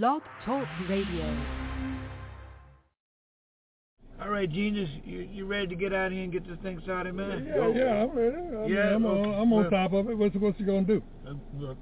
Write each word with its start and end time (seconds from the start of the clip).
Blog 0.00 0.22
Talk 0.46 0.66
Radio. 0.88 1.36
All 4.22 4.30
right, 4.30 4.50
Genius, 4.50 4.88
you, 5.04 5.28
you 5.30 5.44
ready 5.44 5.66
to 5.66 5.74
get 5.74 5.92
out 5.92 6.06
of 6.06 6.12
here 6.12 6.22
and 6.22 6.32
get 6.32 6.48
this 6.48 6.56
thing 6.62 6.80
started, 6.82 7.14
man? 7.14 7.44
Yeah, 7.46 7.68
yeah, 7.68 8.02
I'm 8.02 8.10
ready. 8.16 8.36
I 8.36 8.66
yeah, 8.68 8.94
I'm, 8.94 9.04
okay. 9.04 9.28
on, 9.28 9.34
I'm 9.42 9.52
on 9.52 9.70
top 9.70 9.92
of 9.92 10.08
it. 10.08 10.16
What's, 10.16 10.34
what's 10.36 10.58
you 10.58 10.64
going 10.64 10.86
to 10.86 10.94
do? 10.94 11.02
Uh, 11.28 11.34
look, 11.58 11.76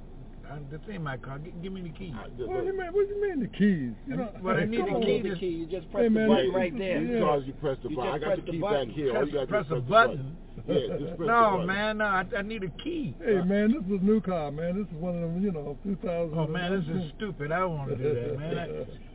this 0.70 0.80
ain't 0.90 1.02
my 1.02 1.16
car. 1.16 1.38
G- 1.38 1.52
give 1.62 1.72
me 1.72 1.82
the 1.82 1.90
keys. 1.90 2.12
What 2.14 2.60
do 2.60 2.66
you 2.66 2.78
mean, 2.78 2.92
what 2.92 3.08
do 3.08 3.14
you 3.14 3.22
mean 3.22 3.40
the 3.40 3.48
keys? 3.48 3.92
You 4.06 4.16
know, 4.16 4.30
what 4.40 4.56
I 4.56 4.64
need 4.64 4.80
the 4.80 5.00
key. 5.00 5.28
The 5.28 5.36
key. 5.36 5.46
You 5.46 5.66
just 5.66 5.90
press 5.90 6.02
hey, 6.04 6.08
man, 6.08 6.28
the 6.28 6.34
button 6.34 6.52
right 6.52 6.78
there. 6.78 7.02
Yeah. 7.02 7.18
Because 7.20 7.42
you 7.46 7.52
press 7.54 7.78
the 7.82 7.90
you 7.90 7.96
button. 7.96 8.12
I 8.12 8.18
got 8.18 8.36
the 8.36 8.52
key 8.52 8.60
back 8.60 8.88
here. 8.88 9.12
Press, 9.12 9.28
press, 9.30 9.46
press 9.48 9.66
a 9.70 9.80
button. 9.80 10.36
Yeah, 10.68 11.14
no, 11.18 11.64
man, 11.64 11.98
no, 11.98 12.04
I, 12.04 12.24
I 12.36 12.42
need 12.42 12.62
a 12.62 12.68
key. 12.82 13.14
Hey, 13.24 13.40
man, 13.42 13.72
this 13.72 13.82
is 13.86 14.02
a 14.02 14.04
new 14.04 14.20
car, 14.20 14.50
man. 14.50 14.76
This 14.76 14.86
is 14.88 15.00
one 15.00 15.14
of 15.14 15.20
them, 15.22 15.42
you 15.42 15.52
know, 15.52 15.78
2000. 15.84 16.38
Oh, 16.38 16.46
man, 16.46 16.78
this 16.78 17.02
is 17.02 17.12
stupid. 17.16 17.50
I 17.50 17.60
don't 17.60 17.78
want 17.78 17.90
to 17.90 17.96
do 17.96 18.14
that, 18.14 18.38
man. 18.38 18.58
I, 18.58 18.66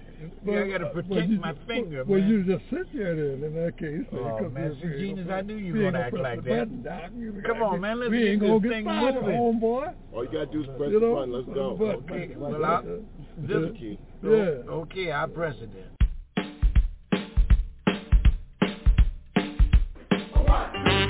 But, 0.46 0.56
I 0.56 0.68
got 0.70 0.78
to 0.80 0.88
uh, 0.88 0.94
protect 0.94 1.30
you, 1.30 1.40
my 1.40 1.54
finger, 1.68 2.04
well, 2.06 2.20
man. 2.20 2.30
you 2.30 2.44
just 2.44 2.64
sit 2.70 2.94
there 2.94 3.16
then 3.16 3.44
in 3.44 3.56
that 3.56 3.78
case. 3.78 4.06
Oh, 4.14 4.50
man, 4.50 4.78
so 4.82 4.88
genius, 4.90 5.28
I 5.32 5.42
knew 5.42 5.56
you 5.56 5.74
were 5.74 5.80
going 5.82 5.94
to 5.94 6.00
act 6.00 6.14
like 6.16 6.44
that. 6.46 6.84
Button, 6.84 7.44
Come 7.46 7.64
on, 7.64 7.82
man, 7.82 8.00
let's 8.00 8.12
we 8.12 8.30
ain't 8.30 8.42
get 8.42 8.62
this 8.62 8.72
thing 8.72 8.86
moving. 8.86 9.24
Homeboy. 9.24 9.94
All 10.14 10.24
you 10.24 10.32
got 10.32 10.40
to 10.40 10.46
do 10.46 10.62
is 10.62 10.68
press 10.78 10.92
you 10.92 11.00
know, 11.00 11.10
the 11.10 11.16
button. 11.16 11.34
Let's 11.34 11.48
go. 11.48 11.76
Button. 11.76 12.04
Okay, 12.10 12.36
well, 12.36 12.66
I, 12.66 12.76
uh, 12.76 12.82
this 13.40 13.72
key. 13.78 14.00
Yeah. 14.24 14.30
Okay, 14.30 15.12
I 15.12 15.26
press 15.28 15.56
it 15.62 15.70
then. 15.74 15.96
One. 20.46 21.05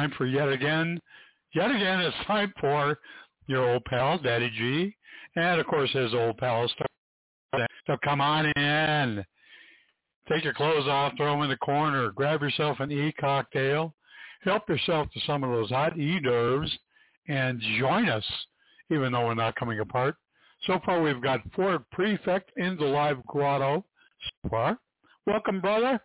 Time 0.00 0.12
for 0.16 0.24
yet 0.24 0.48
again, 0.48 0.98
yet 1.52 1.70
again 1.70 2.00
it's 2.00 2.16
time 2.26 2.54
for 2.58 2.98
your 3.48 3.70
old 3.70 3.84
pal, 3.84 4.16
Daddy 4.16 4.50
G, 4.56 4.96
and 5.36 5.60
of 5.60 5.66
course 5.66 5.90
his 5.92 6.14
old 6.14 6.38
pals. 6.38 6.72
So 7.86 7.98
come 8.02 8.22
on 8.22 8.46
in. 8.56 9.22
Take 10.26 10.42
your 10.42 10.54
clothes 10.54 10.88
off, 10.88 11.12
throw 11.18 11.32
them 11.32 11.42
in 11.42 11.50
the 11.50 11.58
corner, 11.58 12.12
grab 12.12 12.40
yourself 12.40 12.80
an 12.80 12.90
e-cocktail, 12.90 13.94
help 14.42 14.66
yourself 14.70 15.10
to 15.12 15.20
some 15.26 15.44
of 15.44 15.50
those 15.50 15.68
hot 15.68 15.98
e-nerves, 15.98 16.74
and 17.28 17.60
join 17.78 18.08
us, 18.08 18.24
even 18.90 19.12
though 19.12 19.26
we're 19.26 19.34
not 19.34 19.54
coming 19.56 19.80
apart. 19.80 20.16
So 20.66 20.80
far, 20.86 21.02
we've 21.02 21.22
got 21.22 21.42
Ford 21.54 21.84
Prefect 21.92 22.52
in 22.56 22.78
the 22.78 22.86
live 22.86 23.22
grotto. 23.26 23.84
So 24.44 24.48
far. 24.48 24.78
Welcome, 25.26 25.60
brother. 25.60 26.00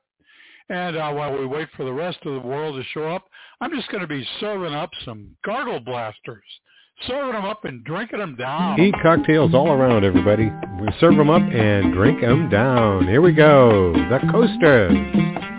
And 0.67 0.97
uh, 0.97 1.13
while 1.13 1.37
we 1.37 1.45
wait 1.45 1.69
for 1.77 1.85
the 1.85 1.93
rest 1.93 2.17
of 2.25 2.33
the 2.33 2.45
world 2.45 2.75
to 2.75 2.83
show 2.89 3.07
up, 3.07 3.29
I'm 3.61 3.71
just 3.71 3.89
going 3.89 4.01
to 4.01 4.07
be 4.07 4.27
serving 4.39 4.73
up 4.73 4.89
some 5.05 5.29
gargle 5.45 5.79
blasters. 5.79 6.43
Serving 7.07 7.33
them 7.33 7.45
up 7.45 7.65
and 7.65 7.83
drinking 7.83 8.19
them 8.19 8.35
down. 8.37 8.79
Eat 8.79 8.95
cocktails 9.01 9.53
all 9.53 9.69
around, 9.69 10.05
everybody. 10.05 10.49
We 10.79 10.87
serve 10.99 11.17
them 11.17 11.29
up 11.29 11.41
and 11.41 11.93
drink 11.93 12.21
them 12.21 12.49
down. 12.49 13.07
Here 13.07 13.21
we 13.21 13.33
go. 13.33 13.91
The 13.93 14.19
Coasters. 14.31 15.54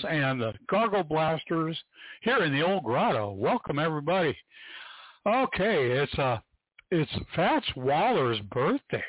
Cocktails 0.00 0.22
and 0.22 0.40
the 0.40 0.52
gargle 0.68 1.02
blasters 1.02 1.76
here 2.22 2.42
in 2.44 2.52
the 2.52 2.64
old 2.64 2.84
grotto. 2.84 3.32
Welcome 3.32 3.78
everybody. 3.78 4.36
Okay, 5.26 5.90
it's 5.90 6.18
uh 6.18 6.38
it's 6.90 7.10
Fats 7.34 7.66
Waller's 7.76 8.40
birthday. 8.50 9.04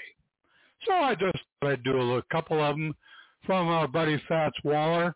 So 0.86 0.94
I 0.94 1.16
just 1.16 1.38
thought 1.62 1.72
I'd 1.72 1.84
do 1.84 2.16
a 2.16 2.24
couple 2.32 2.62
of 2.62 2.76
them 2.76 2.94
from 3.46 3.68
our 3.68 3.88
buddy 3.88 4.22
Fats 4.28 4.58
Waller. 4.64 5.16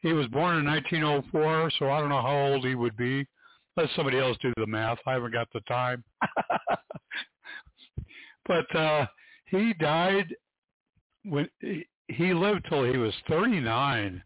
He 0.00 0.12
was 0.12 0.26
born 0.28 0.58
in 0.58 0.64
1904, 0.64 1.70
so 1.78 1.90
I 1.90 2.00
don't 2.00 2.08
know 2.08 2.22
how 2.22 2.52
old 2.52 2.64
he 2.64 2.74
would 2.74 2.96
be. 2.96 3.26
Let 3.76 3.88
somebody 3.94 4.18
else 4.18 4.36
do 4.40 4.52
the 4.56 4.66
math. 4.66 4.98
I 5.06 5.12
haven't 5.12 5.32
got 5.32 5.48
the 5.52 5.60
time. 5.60 6.02
but 8.46 8.74
uh 8.76 9.06
he 9.46 9.74
died 9.74 10.34
when 11.24 11.48
he 12.08 12.34
lived 12.34 12.66
till 12.68 12.84
he 12.84 12.96
was 12.96 13.14
39 13.28 14.22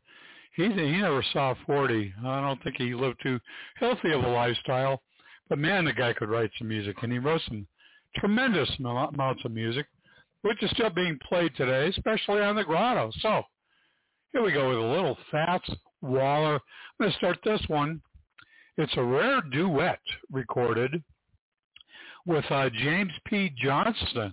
he 0.55 0.65
he 0.65 0.97
never 0.99 1.25
saw 1.33 1.55
40. 1.67 2.15
I 2.25 2.41
don't 2.41 2.63
think 2.63 2.77
he 2.77 2.95
lived 2.95 3.21
too 3.23 3.41
healthy 3.77 4.13
of 4.13 4.23
a 4.23 4.29
lifestyle. 4.29 5.03
But 5.49 5.59
man, 5.59 5.85
the 5.85 5.93
guy 5.93 6.13
could 6.13 6.31
write 6.31 6.51
some 6.59 6.69
music, 6.69 6.97
and 7.03 7.13
he 7.13 7.19
wrote 7.19 7.43
some 7.49 7.67
tremendous 8.17 8.71
amounts 8.79 9.45
of 9.45 9.51
music, 9.53 9.87
which 10.43 10.63
is 10.63 10.71
still 10.71 10.91
being 10.91 11.19
played 11.29 11.55
today, 11.57 11.89
especially 11.89 12.41
on 12.41 12.57
the 12.57 12.65
Grotto. 12.65 13.11
So 13.21 13.43
here 14.33 14.43
we 14.43 14.53
go 14.53 14.69
with 14.69 14.79
a 14.79 14.81
little 14.81 15.19
Fats 15.31 15.69
Waller. 16.01 16.55
I'm 16.55 16.61
going 16.99 17.11
to 17.13 17.17
start 17.19 17.39
this 17.45 17.63
one. 17.69 18.01
It's 18.77 18.97
a 18.97 19.03
rare 19.03 19.41
duet 19.41 20.01
recorded 20.33 21.03
with 22.27 22.45
uh, 22.51 22.71
James 22.71 23.13
P. 23.27 23.53
Johnston. 23.63 24.33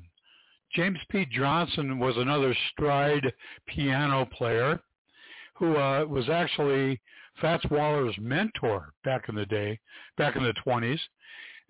James 0.73 0.99
P. 1.09 1.25
Johnston 1.31 1.99
was 1.99 2.15
another 2.17 2.55
stride 2.71 3.31
piano 3.67 4.25
player 4.25 4.79
who 5.61 5.77
uh, 5.77 6.03
was 6.05 6.27
actually 6.27 6.99
Fats 7.39 7.63
Waller's 7.69 8.15
mentor 8.19 8.91
back 9.03 9.29
in 9.29 9.35
the 9.35 9.45
day, 9.45 9.79
back 10.17 10.35
in 10.35 10.41
the 10.41 10.55
20s. 10.65 10.99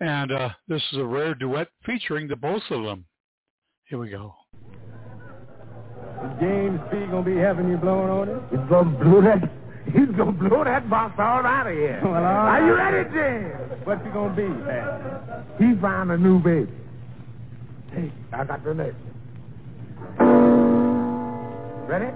And 0.00 0.32
uh, 0.32 0.48
this 0.66 0.82
is 0.92 0.98
a 0.98 1.04
rare 1.04 1.34
duet 1.34 1.68
featuring 1.84 2.26
the 2.26 2.34
both 2.34 2.62
of 2.70 2.82
them. 2.84 3.04
Here 3.84 3.98
we 3.98 4.08
go. 4.08 4.34
Is 6.24 6.30
James 6.40 6.80
P. 6.90 6.98
gonna 7.10 7.22
be 7.22 7.36
having 7.36 7.68
you 7.68 7.76
blowing 7.76 8.08
on 8.08 8.28
it? 8.30 8.42
He's 8.50 8.70
gonna 8.70 8.98
blow 8.98 9.20
that. 9.20 9.42
He's 9.84 10.16
gonna 10.16 10.32
blow 10.32 10.64
that 10.64 10.88
box 10.88 11.14
all 11.18 11.44
out 11.44 11.66
of 11.66 11.74
here. 11.74 12.00
Well, 12.02 12.14
Are 12.14 12.66
you 12.66 12.74
ready, 12.74 13.10
James? 13.10 13.84
What's 13.84 14.02
he 14.04 14.10
gonna 14.10 14.34
be, 14.34 14.48
Pat? 14.64 15.44
He 15.58 15.78
found 15.82 16.10
a 16.12 16.16
new 16.16 16.38
baby. 16.38 16.72
Hey, 17.92 18.10
I 18.32 18.44
got 18.44 18.64
the 18.64 18.72
next. 18.72 18.96
Ready? 21.88 22.06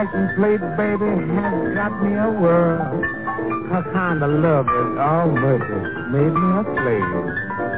Fashion 0.00 0.32
plate 0.36 0.64
baby 0.80 1.12
has 1.36 1.74
got 1.76 1.92
me 2.00 2.16
a 2.16 2.30
whirl. 2.40 3.04
Her 3.68 3.84
kind 3.92 4.22
of 4.22 4.30
love 4.30 4.64
is 4.64 4.92
all 4.96 5.28
mercy, 5.28 5.80
made 6.08 6.32
me 6.32 6.48
a 6.56 6.64
slave. 6.72 7.24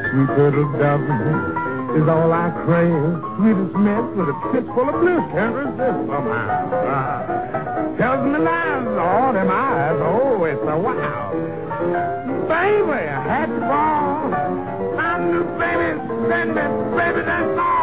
Sweet 0.07 0.31
little 0.39 0.71
dove 0.79 1.03
is 1.99 2.07
all 2.07 2.31
I 2.31 2.55
crave. 2.63 3.11
Sweetest 3.37 3.75
mess 3.75 4.07
with 4.15 4.31
a 4.31 4.37
fist 4.55 4.69
full 4.71 4.87
of 4.87 4.97
bliss. 5.03 5.25
Can't 5.35 5.55
resist 5.55 5.99
somehow. 6.07 6.71
Uh, 6.71 7.19
tells 7.99 8.23
me 8.23 8.39
lies, 8.39 8.87
all 9.03 9.33
them 9.33 9.51
eyes. 9.51 9.99
Oh, 9.99 10.45
it's 10.45 10.63
a 10.63 10.79
wow. 10.79 11.35
Baby, 12.47 13.03
a 13.03 13.19
hat 13.19 13.51
ball. 13.67 14.63
I'm 14.95 15.23
the 15.35 15.43
baby, 15.59 15.91
send 16.31 16.55
it, 16.55 16.73
baby, 16.95 17.23
that's 17.27 17.59
all, 17.59 17.82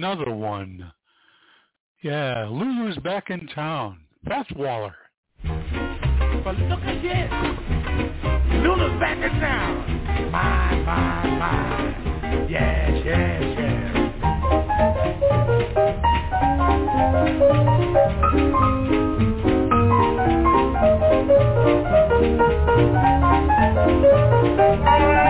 another 0.00 0.32
one. 0.32 0.90
Yeah, 2.02 2.48
Lulu's 2.50 2.96
back 3.00 3.28
in 3.28 3.46
town. 3.48 3.98
That's 4.26 4.50
Waller. 4.52 4.94
But 5.44 6.56
look 6.56 6.80
at 6.80 7.02
this. 7.02 7.30
Lulu's 8.64 8.98
back 8.98 9.18
in 9.18 9.30
town. 9.40 10.30
My, 10.32 10.74
my, 10.86 11.26
my. 11.38 12.46
Yes, 12.48 13.02
yes, 13.04 13.42
yes. 13.58 13.80
Gotta 24.86 25.29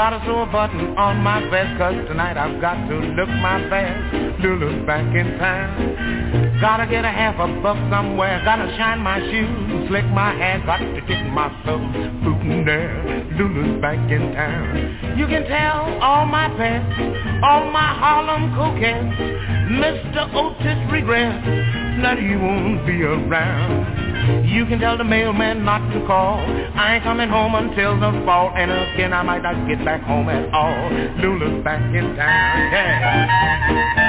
Gotta 0.00 0.24
sew 0.24 0.40
a 0.40 0.46
button 0.46 0.96
on 0.96 1.18
my 1.20 1.44
vest. 1.50 1.76
Cause 1.76 1.92
tonight 2.08 2.38
I've 2.38 2.58
got 2.58 2.88
to 2.88 2.96
look 3.20 3.28
my 3.28 3.60
best. 3.68 4.40
Lulu's 4.40 4.86
back 4.86 5.04
in 5.14 5.36
town. 5.36 6.56
Gotta 6.58 6.86
get 6.86 7.04
a 7.04 7.12
half 7.12 7.34
a 7.34 7.60
buck 7.60 7.76
somewhere. 7.92 8.40
Gotta 8.42 8.74
shine 8.78 9.00
my 9.00 9.20
shoes, 9.20 9.88
slick 9.90 10.06
my 10.06 10.32
hair. 10.32 10.64
Got 10.64 10.78
to 10.78 11.02
get 11.06 11.20
my 11.28 11.52
soul 11.66 11.84
bootin' 12.24 12.64
there. 12.64 12.96
Lulu's 13.36 13.78
back 13.82 14.00
in 14.10 14.32
town. 14.32 15.18
You 15.18 15.26
can 15.26 15.44
tell 15.44 15.92
all 16.00 16.24
my 16.24 16.48
pets, 16.56 16.96
all 17.44 17.70
my 17.70 17.92
Harlem 18.00 18.56
coquettes. 18.56 19.20
Mr. 19.68 20.32
Otis 20.32 20.80
regrets 20.90 21.44
that 22.00 22.16
he 22.16 22.36
won't 22.36 22.86
be 22.86 23.02
around. 23.02 23.99
You 24.44 24.66
can 24.66 24.78
tell 24.78 24.98
the 24.98 25.04
mailman 25.04 25.64
not 25.64 25.80
to 25.92 26.06
call. 26.06 26.38
I 26.74 26.96
ain't 26.96 27.04
coming 27.04 27.28
home 27.28 27.54
until 27.54 27.98
the 27.98 28.10
fall. 28.24 28.52
And 28.56 28.70
again, 28.70 29.12
I 29.12 29.22
might 29.22 29.42
not 29.42 29.68
get 29.68 29.84
back 29.84 30.02
home 30.02 30.28
at 30.28 30.52
all. 30.52 30.90
Lulu's 31.22 31.64
back 31.64 31.80
in 31.94 32.16
town. 32.16 32.72
Yeah. 32.72 33.99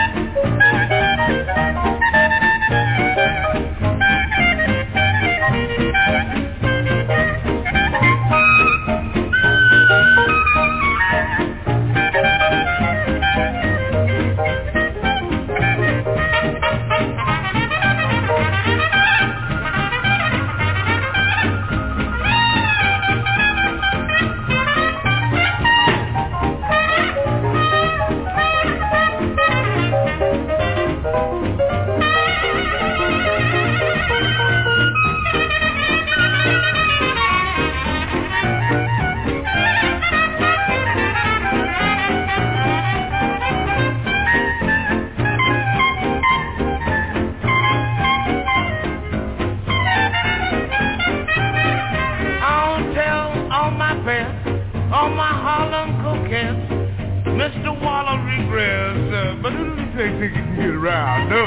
Around. 60.81 61.29
No, 61.29 61.45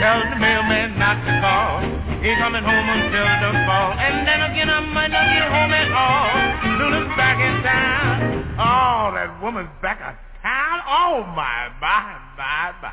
tell 0.00 0.20
the 0.30 0.40
mailman 0.40 0.98
not 0.98 1.20
to 1.20 1.32
call. 1.44 1.84
Ain't 2.24 2.40
coming 2.40 2.64
home 2.64 2.88
until 2.88 3.28
the 3.44 3.52
fall, 3.68 3.92
and 3.92 4.26
then 4.26 4.40
again 4.40 4.70
I 4.70 4.80
might 4.80 5.08
not 5.08 5.28
get 5.28 5.44
home 5.52 5.68
at 5.68 5.92
all. 5.92 6.32
Lulu's 6.80 7.12
back 7.14 7.36
in 7.44 7.62
town. 7.62 8.56
Oh, 8.56 9.12
that 9.12 9.42
woman's 9.42 9.68
back 9.82 10.00
in 10.00 10.16
town. 10.40 10.80
Oh 10.88 11.24
my, 11.36 11.68
my, 11.78 12.16
my, 12.38 12.72
my. 12.80 12.92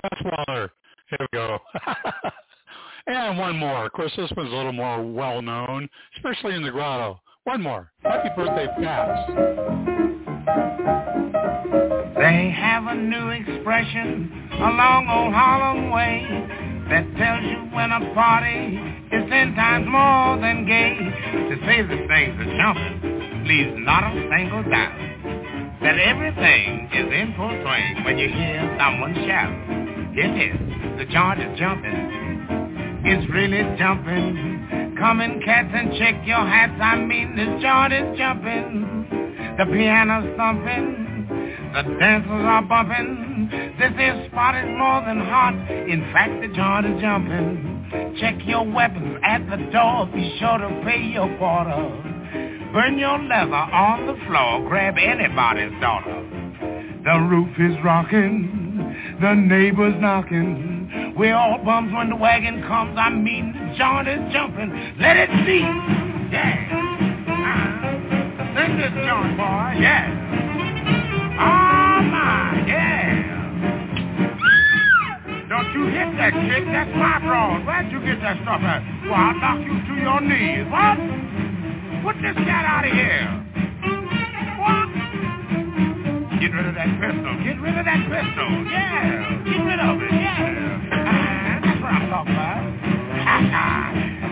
Fats 0.00 0.22
Waller. 0.24 0.72
Here 1.10 1.18
we 1.20 1.26
go. 1.34 1.58
and 3.06 3.36
one 3.36 3.58
more. 3.58 3.84
Of 3.84 3.92
course, 3.92 4.12
this 4.16 4.32
one's 4.34 4.50
a 4.50 4.56
little 4.56 4.72
more 4.72 5.02
well 5.04 5.42
known, 5.42 5.90
especially 6.16 6.54
in 6.54 6.62
the 6.62 6.70
grotto. 6.70 7.20
One 7.44 7.60
more. 7.60 7.92
Happy 8.02 8.30
birthday, 8.34 8.68
Fats. 8.82 9.90
They 12.20 12.52
have 12.52 12.84
a 12.84 12.94
new 12.94 13.30
expression 13.30 14.28
along 14.60 15.08
old 15.08 15.32
Harlem 15.32 15.88
way 15.88 16.20
that 16.92 17.08
tells 17.16 17.44
you 17.48 17.64
when 17.72 17.90
a 17.90 18.12
party 18.12 18.76
is 19.08 19.24
ten 19.32 19.56
times 19.56 19.88
more 19.88 20.36
than 20.36 20.68
gay. 20.68 21.00
To 21.00 21.56
say 21.64 21.80
the 21.80 21.96
things 22.12 22.36
are 22.36 22.52
jumping 22.60 23.48
leaves 23.48 23.72
not 23.80 24.04
a 24.04 24.12
single 24.28 24.62
doubt 24.68 25.80
that 25.80 25.96
everything 25.96 26.92
is 26.92 27.08
in 27.08 27.32
full 27.40 27.56
swing 27.64 28.04
when 28.04 28.18
you 28.18 28.28
hear 28.28 28.68
someone 28.78 29.14
shout. 29.24 29.56
It 30.12 30.32
is. 30.44 30.60
The 31.00 31.06
joint 31.08 31.40
is 31.40 31.58
jumping. 31.58 33.00
It's 33.02 33.32
really 33.32 33.64
jumping. 33.78 34.94
Come 35.00 35.22
in, 35.22 35.40
cats, 35.40 35.72
and 35.72 35.96
check 35.96 36.20
your 36.26 36.44
hats. 36.44 36.76
I 36.82 37.00
mean, 37.00 37.34
the 37.34 37.56
joint 37.64 37.94
is 37.96 38.18
jumping. 38.18 39.56
The 39.56 39.64
piano's 39.64 40.36
thumping. 40.36 41.09
The 41.74 41.82
dancers 41.98 42.30
are 42.30 42.62
bumping. 42.62 43.48
This 43.78 43.92
here 43.96 44.26
spot 44.30 44.54
is 44.56 44.68
more 44.76 45.02
than 45.06 45.20
hot. 45.20 45.54
In 45.70 46.02
fact, 46.12 46.40
the 46.40 46.48
joint 46.48 46.86
is 46.86 47.00
jumping. 47.00 48.16
Check 48.20 48.36
your 48.46 48.64
weapons 48.70 49.18
at 49.22 49.48
the 49.50 49.56
door. 49.70 50.06
Be 50.06 50.36
sure 50.38 50.58
to 50.58 50.82
pay 50.84 51.02
your 51.02 51.28
quarter. 51.38 52.10
Burn 52.72 52.98
your 52.98 53.18
leather 53.18 53.54
on 53.54 54.06
the 54.06 54.14
floor. 54.26 54.68
Grab 54.68 54.94
anybody's 54.98 55.72
daughter. 55.80 56.22
The 57.04 57.18
roof 57.18 57.48
is 57.58 57.76
rocking. 57.84 59.16
The 59.20 59.34
neighbors 59.34 59.94
knocking. 60.00 61.14
We're 61.16 61.34
all 61.34 61.58
bums 61.64 61.92
when 61.92 62.10
the 62.10 62.16
wagon 62.16 62.62
comes. 62.62 62.96
I 62.98 63.10
mean, 63.10 63.52
the 63.52 63.76
joint 63.76 64.08
is 64.08 64.32
jumping. 64.32 64.70
Let 65.00 65.16
it 65.16 65.30
see. 65.46 65.60
Yeah. 66.30 66.90
Uh, 67.30 68.54
sing 68.54 68.78
this 68.78 68.92
joint, 69.06 69.36
boy. 69.36 69.80
Yeah. 69.80 70.49
Oh 71.40 71.96
my, 72.12 72.64
yeah. 72.68 73.40
Don't 75.48 75.72
you 75.72 75.86
hit 75.88 76.12
that 76.20 76.32
that's 76.70 76.92
my 76.94 77.18
problem. 77.24 77.66
Where'd 77.66 77.90
you 77.90 78.00
get 78.04 78.20
that 78.20 78.36
stuff 78.44 78.60
I'll 78.60 79.34
knock 79.40 79.58
you 79.64 79.74
to 79.74 79.94
your 80.00 80.20
knees. 80.20 80.68
What? 80.70 81.00
Put 82.04 82.16
this 82.22 82.36
cat 82.46 82.64
out 82.64 82.84
of 82.86 82.92
here. 82.92 83.26
What? 84.60 84.88
Get 86.40 86.52
rid 86.56 86.66
of 86.66 86.74
that 86.74 86.88
pistol. 87.00 87.32
Get 87.44 87.60
rid 87.60 87.76
of 87.76 87.84
that 87.84 88.00
pistol. 88.06 88.48
Yeah. 88.70 89.44
Get 89.44 89.60
rid 89.64 89.80
of 89.80 90.00
it. 90.00 90.12
Yeah. 90.12 90.88
Ah, 90.92 91.60
that's 91.60 91.80
what 91.82 91.92
I'm 91.92 92.08
talking 92.08 92.32
about. 92.32 92.64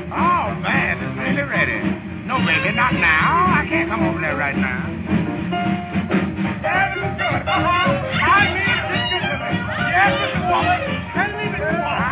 oh, 0.16 0.54
man. 0.62 0.96
It's 1.02 1.16
really 1.18 1.44
ready. 1.44 1.80
No, 2.24 2.38
baby, 2.44 2.72
not 2.76 2.94
now. 2.94 3.60
I 3.60 3.66
can't 3.68 3.90
come 3.90 4.06
over 4.06 4.20
there 4.20 4.36
right 4.36 4.56
now. 4.56 5.87
Good. 6.38 6.44
Uh-huh. 6.46 7.66
I 8.22 8.46
need 8.54 8.78
this. 8.94 9.10
Yes, 9.90 10.10
Mrs. 10.22 10.44
Wallace. 10.46 10.86
Send 11.14 11.32
me 11.34 11.44
Mrs. 11.50 11.82
Wallace. 11.82 12.07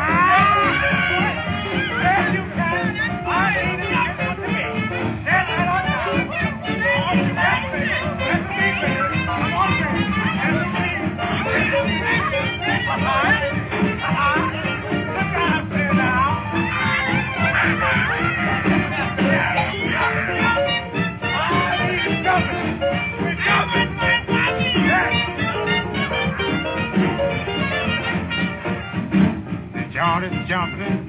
Is 29.97 30.03
jumping. 30.47 31.09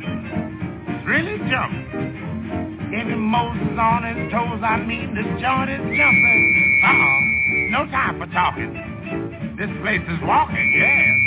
Really 1.03 1.37
jumping. 1.51 2.95
Every 2.95 3.17
Moses 3.19 3.75
on 3.75 4.07
his 4.07 4.31
toes, 4.31 4.63
I 4.63 4.79
mean 4.79 5.11
the 5.11 5.27
joint 5.43 5.69
is 5.75 5.83
jumping. 5.91 6.81
Uh-uh. 6.87 7.19
No 7.75 7.83
time 7.91 8.15
for 8.15 8.31
talking. 8.31 8.71
This 9.59 9.67
place 9.83 9.99
is 10.07 10.19
walking, 10.23 10.71
yes. 10.71 11.19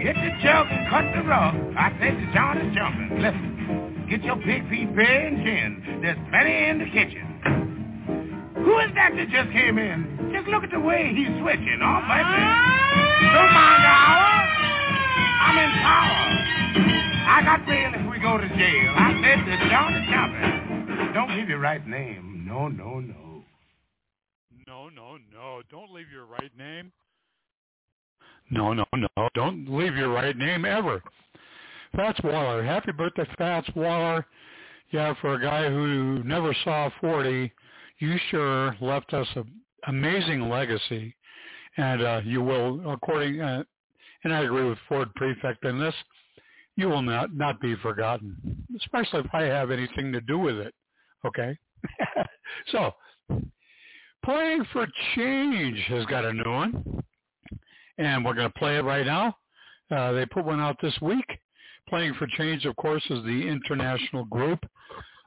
Hit 0.00 0.16
the 0.16 0.32
jug 0.40 0.64
and 0.72 0.88
cut 0.88 1.04
the 1.12 1.28
rug. 1.28 1.52
I 1.76 1.92
said 2.00 2.16
the 2.16 2.28
joint 2.32 2.64
is 2.64 2.72
jumping. 2.72 3.20
Listen, 3.20 4.06
get 4.08 4.24
your 4.24 4.40
pig 4.40 4.64
feet 4.72 4.88
bare 4.96 5.28
and 5.28 5.44
gin. 5.44 6.00
There's 6.00 6.16
plenty 6.32 6.72
in 6.72 6.78
the 6.80 6.88
kitchen. 6.88 8.56
Who 8.64 8.80
is 8.80 8.88
that 8.96 9.12
that 9.12 9.28
just 9.28 9.52
came 9.52 9.76
in? 9.76 10.32
Just 10.32 10.48
look 10.48 10.64
at 10.64 10.72
the 10.72 10.80
way 10.80 11.12
he's 11.12 11.36
switching. 11.36 11.84
Oh, 11.84 12.00
baby. 12.08 12.32
Don't 13.28 13.52
mind 13.52 13.84
the 13.84 13.92
hour. 13.92 14.37
I'm 15.48 15.56
in 15.56 15.70
power. 15.80 16.28
I 17.26 17.42
got 17.42 17.66
bail 17.66 17.90
if 17.94 18.10
we 18.10 18.18
go 18.18 18.36
to 18.36 18.48
jail. 18.48 18.92
I 18.94 19.12
said 19.22 19.46
the 19.46 19.56
John 19.70 19.94
is. 19.94 21.14
Don't 21.14 21.34
give 21.34 21.48
your 21.48 21.58
right 21.58 21.86
name. 21.88 22.44
No, 22.46 22.68
no, 22.68 23.00
no. 23.00 23.44
No, 24.66 24.90
no, 24.90 25.16
no. 25.32 25.62
Don't 25.70 25.90
leave 25.94 26.10
your 26.12 26.26
right 26.26 26.50
name. 26.58 26.92
No, 28.50 28.74
no, 28.74 28.84
no. 28.94 29.28
Don't 29.34 29.66
leave 29.70 29.96
your 29.96 30.10
right 30.10 30.36
name 30.36 30.66
ever. 30.66 31.02
Fats 31.96 32.20
Waller. 32.22 32.62
Happy 32.62 32.92
birthday, 32.92 33.26
Fats 33.38 33.70
Waller. 33.74 34.26
Yeah, 34.90 35.14
for 35.22 35.34
a 35.34 35.40
guy 35.40 35.70
who 35.70 36.22
never 36.24 36.54
saw 36.62 36.90
40, 37.00 37.50
you 38.00 38.16
sure 38.30 38.76
left 38.82 39.14
us 39.14 39.26
an 39.34 39.50
amazing 39.86 40.50
legacy. 40.50 41.14
And 41.78 42.02
uh, 42.02 42.20
you 42.22 42.42
will, 42.42 42.90
according, 42.90 43.40
uh, 43.40 43.64
and 44.28 44.36
I 44.36 44.42
agree 44.42 44.68
with 44.68 44.78
Ford 44.88 45.08
Prefect 45.14 45.64
in 45.64 45.80
this, 45.80 45.94
you 46.76 46.88
will 46.88 47.00
not, 47.00 47.34
not 47.34 47.60
be 47.62 47.74
forgotten, 47.76 48.36
especially 48.76 49.20
if 49.20 49.34
I 49.34 49.44
have 49.44 49.70
anything 49.70 50.12
to 50.12 50.20
do 50.20 50.38
with 50.38 50.56
it. 50.56 50.74
Okay? 51.24 51.56
so, 52.72 52.92
Playing 54.22 54.66
for 54.70 54.86
Change 55.14 55.78
has 55.88 56.04
got 56.06 56.26
a 56.26 56.32
new 56.34 56.50
one, 56.50 57.02
and 57.96 58.22
we're 58.22 58.34
going 58.34 58.52
to 58.52 58.58
play 58.58 58.76
it 58.76 58.84
right 58.84 59.06
now. 59.06 59.34
Uh, 59.90 60.12
they 60.12 60.26
put 60.26 60.44
one 60.44 60.60
out 60.60 60.76
this 60.82 60.96
week. 61.00 61.24
Playing 61.88 62.12
for 62.18 62.26
Change, 62.36 62.66
of 62.66 62.76
course, 62.76 63.02
is 63.08 63.24
the 63.24 63.48
international 63.48 64.26
group 64.26 64.58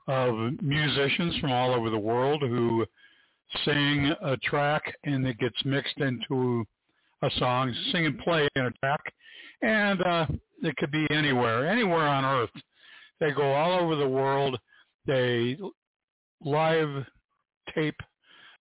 of 0.07 0.35
musicians 0.61 1.35
from 1.39 1.51
all 1.51 1.73
over 1.73 1.89
the 1.89 1.97
world 1.97 2.43
who 2.43 2.85
sing 3.65 4.13
a 4.21 4.37
track 4.37 4.83
and 5.05 5.25
it 5.25 5.39
gets 5.39 5.57
mixed 5.65 5.97
into 5.97 6.65
a 7.21 7.29
song, 7.37 7.73
sing 7.91 8.05
and 8.05 8.19
play 8.19 8.47
in 8.55 8.65
a 8.65 8.71
track, 8.71 9.01
and 9.61 10.01
uh, 10.01 10.25
it 10.63 10.75
could 10.77 10.91
be 10.91 11.07
anywhere, 11.11 11.67
anywhere 11.67 12.07
on 12.07 12.25
earth. 12.25 12.49
They 13.19 13.31
go 13.31 13.53
all 13.53 13.79
over 13.79 13.95
the 13.95 14.07
world. 14.07 14.57
They 15.05 15.57
live 16.43 17.05
tape 17.73 17.99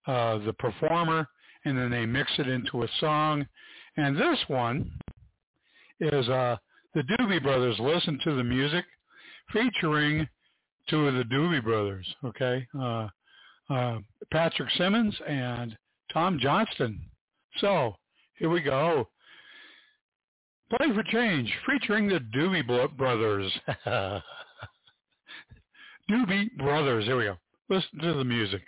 uh, 0.07 0.37
the 0.39 0.53
performer, 0.53 1.27
and 1.65 1.77
then 1.77 1.89
they 1.89 2.05
mix 2.05 2.31
it 2.37 2.47
into 2.47 2.83
a 2.83 2.87
song. 2.99 3.45
And 3.97 4.15
this 4.15 4.39
one 4.47 4.91
is 5.99 6.27
uh, 6.29 6.57
the 6.93 7.03
Doobie 7.03 7.43
Brothers. 7.43 7.77
Listen 7.79 8.19
to 8.23 8.35
the 8.35 8.43
music 8.43 8.85
featuring 9.51 10.27
two 10.89 11.07
of 11.07 11.15
the 11.15 11.23
Doobie 11.23 11.63
Brothers. 11.63 12.07
Okay, 12.23 12.65
uh, 12.79 13.07
uh, 13.69 13.99
Patrick 14.31 14.69
Simmons 14.77 15.15
and 15.27 15.75
Tom 16.13 16.39
Johnston. 16.39 16.99
So 17.59 17.95
here 18.41 18.49
we 18.49 18.59
go. 18.59 19.07
Play 20.75 20.87
for 20.95 21.03
Change, 21.03 21.53
featuring 21.69 22.07
the 22.07 22.19
Doobie 22.35 22.97
Brothers. 22.97 23.51
Doobie 26.09 26.57
Brothers. 26.57 27.05
Here 27.05 27.17
we 27.17 27.25
go. 27.25 27.37
Listen 27.69 27.99
to 27.99 28.13
the 28.15 28.23
music. 28.23 28.63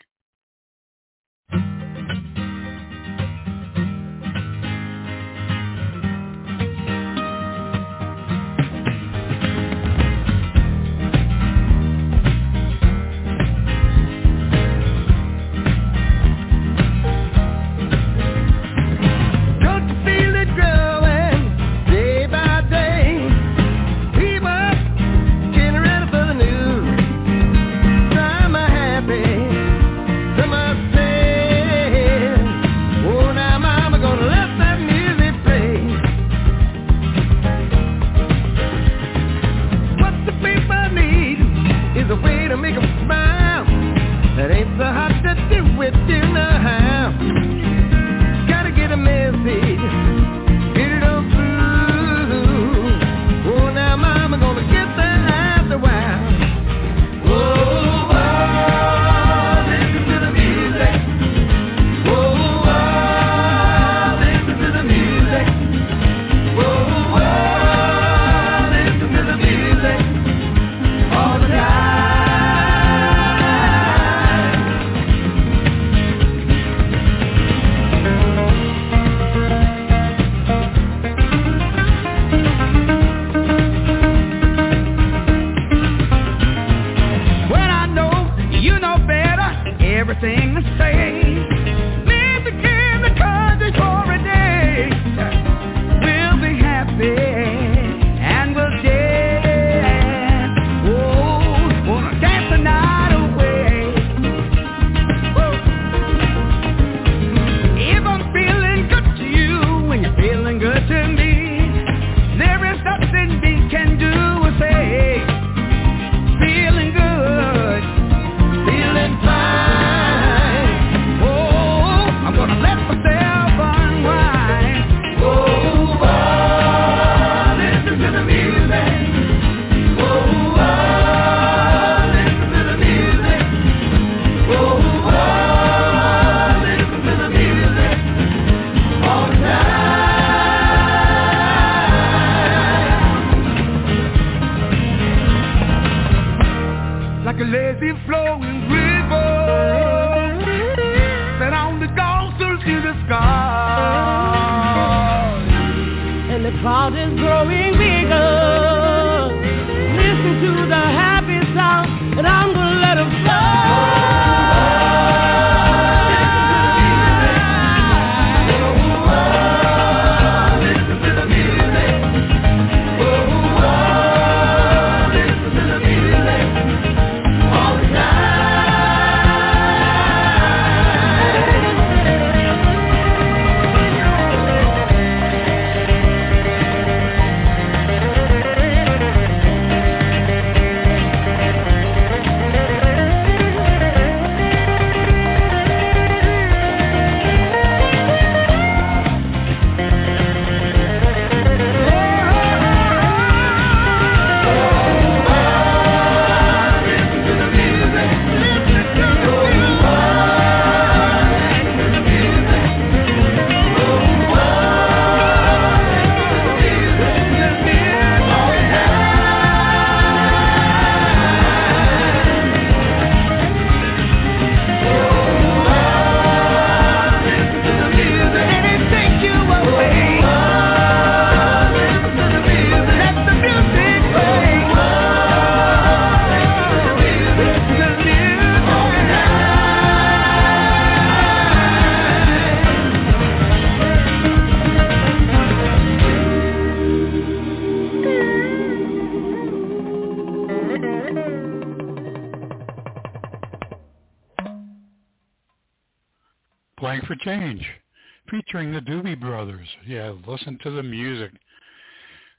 Listen 260.34 260.58
to 260.64 260.72
the 260.72 260.82
music. 260.82 261.32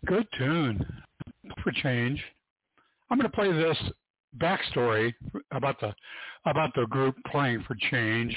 Good 0.06 0.26
tune 0.36 0.84
for 1.62 1.70
change. 1.70 2.20
I'm 3.08 3.18
going 3.18 3.30
to 3.30 3.36
play 3.36 3.52
this 3.52 3.78
backstory 4.38 5.14
about 5.52 5.78
the 5.80 5.94
about 6.44 6.74
the 6.74 6.86
group 6.86 7.14
playing 7.30 7.62
for 7.66 7.76
change, 7.90 8.36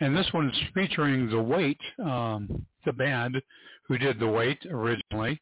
and 0.00 0.16
this 0.16 0.26
one's 0.32 0.58
featuring 0.74 1.28
the 1.28 1.40
Weight, 1.40 1.78
um, 2.02 2.64
the 2.86 2.92
band 2.94 3.40
who 3.86 3.98
did 3.98 4.18
the 4.18 4.26
Weight 4.26 4.58
originally, 4.70 5.40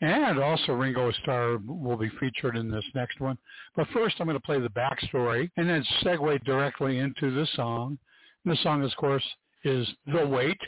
and 0.00 0.38
also 0.38 0.72
Ringo 0.72 1.12
Starr 1.22 1.58
will 1.66 1.98
be 1.98 2.10
featured 2.18 2.56
in 2.56 2.70
this 2.70 2.84
next 2.94 3.20
one. 3.20 3.36
But 3.76 3.88
first, 3.92 4.16
I'm 4.18 4.26
going 4.26 4.38
to 4.38 4.46
play 4.46 4.58
the 4.58 4.70
backstory 4.70 5.50
and 5.58 5.68
then 5.68 5.84
segue 6.02 6.42
directly 6.44 6.98
into 6.98 7.30
the 7.30 7.46
song. 7.54 7.98
And 8.44 8.56
the 8.56 8.62
song, 8.62 8.82
of 8.82 8.90
course, 8.96 9.24
is 9.64 9.86
The 10.06 10.26
Weight. 10.26 10.58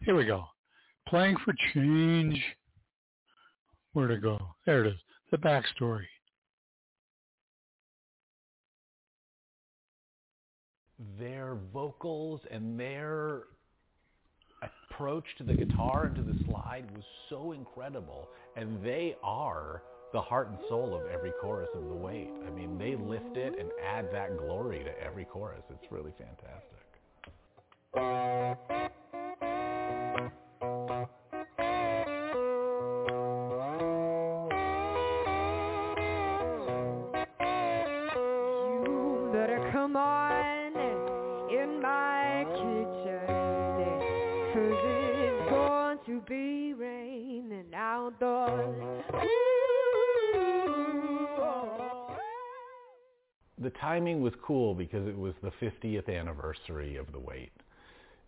Here 0.00 0.16
we 0.16 0.24
go. 0.24 0.46
Playing 1.10 1.36
for 1.44 1.52
change. 1.74 2.40
Where'd 3.94 4.12
it 4.12 4.22
go? 4.22 4.38
There 4.64 4.84
it 4.84 4.92
is. 4.92 5.00
The 5.32 5.38
backstory. 5.38 6.06
Their 11.18 11.56
vocals 11.72 12.40
and 12.52 12.78
their 12.78 13.42
approach 14.62 15.24
to 15.38 15.44
the 15.44 15.54
guitar 15.54 16.04
and 16.06 16.14
to 16.14 16.22
the 16.22 16.38
slide 16.44 16.88
was 16.94 17.02
so 17.28 17.52
incredible. 17.52 18.28
And 18.54 18.80
they 18.84 19.16
are 19.24 19.82
the 20.12 20.20
heart 20.20 20.48
and 20.50 20.58
soul 20.68 20.94
of 20.94 21.10
every 21.10 21.32
chorus 21.40 21.70
of 21.74 21.88
The 21.88 21.94
Weight. 21.94 22.30
I 22.46 22.50
mean, 22.50 22.78
they 22.78 22.94
lift 22.94 23.36
it 23.36 23.58
and 23.58 23.70
add 23.84 24.06
that 24.12 24.38
glory 24.38 24.84
to 24.84 25.02
every 25.04 25.24
chorus. 25.24 25.62
It's 25.70 25.90
really 25.90 26.12
fantastic. 26.18 26.78
On 39.96 40.76
in 41.50 41.82
my 41.82 42.44
kitchen, 42.54 43.26
'cause 44.52 44.78
it's 44.84 45.50
going 45.50 45.98
to 46.06 46.20
be 46.28 46.74
raining 46.74 47.74
outdoors. 47.74 49.04
The 53.58 53.70
timing 53.70 54.22
was 54.22 54.32
cool 54.36 54.74
because 54.74 55.06
it 55.08 55.18
was 55.18 55.34
the 55.42 55.50
50th 55.50 56.08
anniversary 56.08 56.96
of 56.96 57.10
The 57.12 57.18
Weight. 57.18 57.52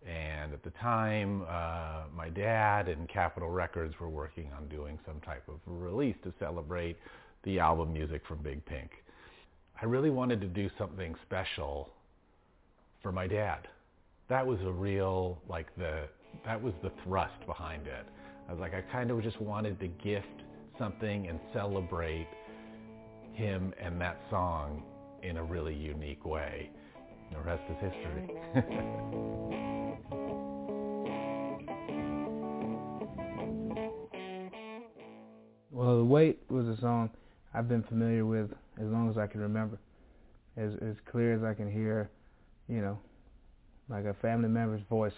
And 0.05 0.53
at 0.53 0.63
the 0.63 0.71
time, 0.71 1.43
uh, 1.47 2.03
my 2.13 2.29
dad 2.29 2.89
and 2.89 3.07
Capitol 3.07 3.49
Records 3.49 3.97
were 4.01 4.09
working 4.09 4.51
on 4.57 4.67
doing 4.67 4.99
some 5.05 5.21
type 5.21 5.47
of 5.47 5.61
release 5.65 6.17
to 6.23 6.33
celebrate 6.39 6.97
the 7.43 7.59
album 7.59 7.93
music 7.93 8.25
from 8.27 8.39
Big 8.39 8.63
Pink. 8.65 8.91
I 9.83 9.85
really 9.85 10.11
wanted 10.11 10.39
to 10.39 10.47
do 10.47 10.69
something 10.77 11.13
special 11.23 11.89
for 13.01 13.11
my 13.11 13.27
dad. 13.27 13.67
That 14.29 14.47
was 14.47 14.57
a 14.61 14.71
real, 14.71 15.41
like 15.49 15.75
the, 15.75 16.07
that 16.45 16.63
was 16.63 16.73
the 16.81 16.89
thrust 17.03 17.45
behind 17.45 17.85
it. 17.87 18.05
I 18.47 18.53
was 18.53 18.61
like, 18.61 18.73
I 18.73 18.79
kind 18.93 19.11
of 19.11 19.21
just 19.21 19.41
wanted 19.41 19.81
to 19.81 19.89
gift 19.89 20.43
something 20.79 21.27
and 21.27 21.37
celebrate 21.51 22.29
him 23.33 23.73
and 23.77 23.99
that 23.99 24.21
song 24.29 24.83
in 25.21 25.35
a 25.35 25.43
really 25.43 25.75
unique 25.75 26.23
way. 26.23 26.69
The 27.33 27.39
rest 27.41 27.63
is 27.69 27.91
history. 27.91 28.29
Well, 35.71 35.97
The 35.97 36.05
Weight 36.05 36.39
was 36.49 36.67
a 36.67 36.79
song 36.79 37.09
I've 37.53 37.67
been 37.67 37.83
familiar 37.83 38.25
with 38.25 38.51
as 38.79 38.87
long 38.87 39.09
as 39.09 39.17
I 39.17 39.27
can 39.27 39.41
remember. 39.41 39.77
As 40.57 40.71
as 40.81 40.95
clear 41.11 41.33
as 41.33 41.43
I 41.43 41.53
can 41.53 41.71
hear, 41.71 42.09
you 42.67 42.81
know, 42.81 42.99
like 43.89 44.05
a 44.05 44.13
family 44.15 44.49
member's 44.49 44.81
voice. 44.89 45.13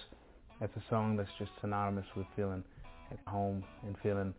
That's 0.59 0.75
a 0.77 0.83
song 0.89 1.17
that's 1.17 1.29
just 1.37 1.51
synonymous 1.59 2.05
with 2.15 2.25
feeling 2.35 2.63
at 3.11 3.19
home 3.27 3.63
and 3.85 3.95
feeling 4.01 4.33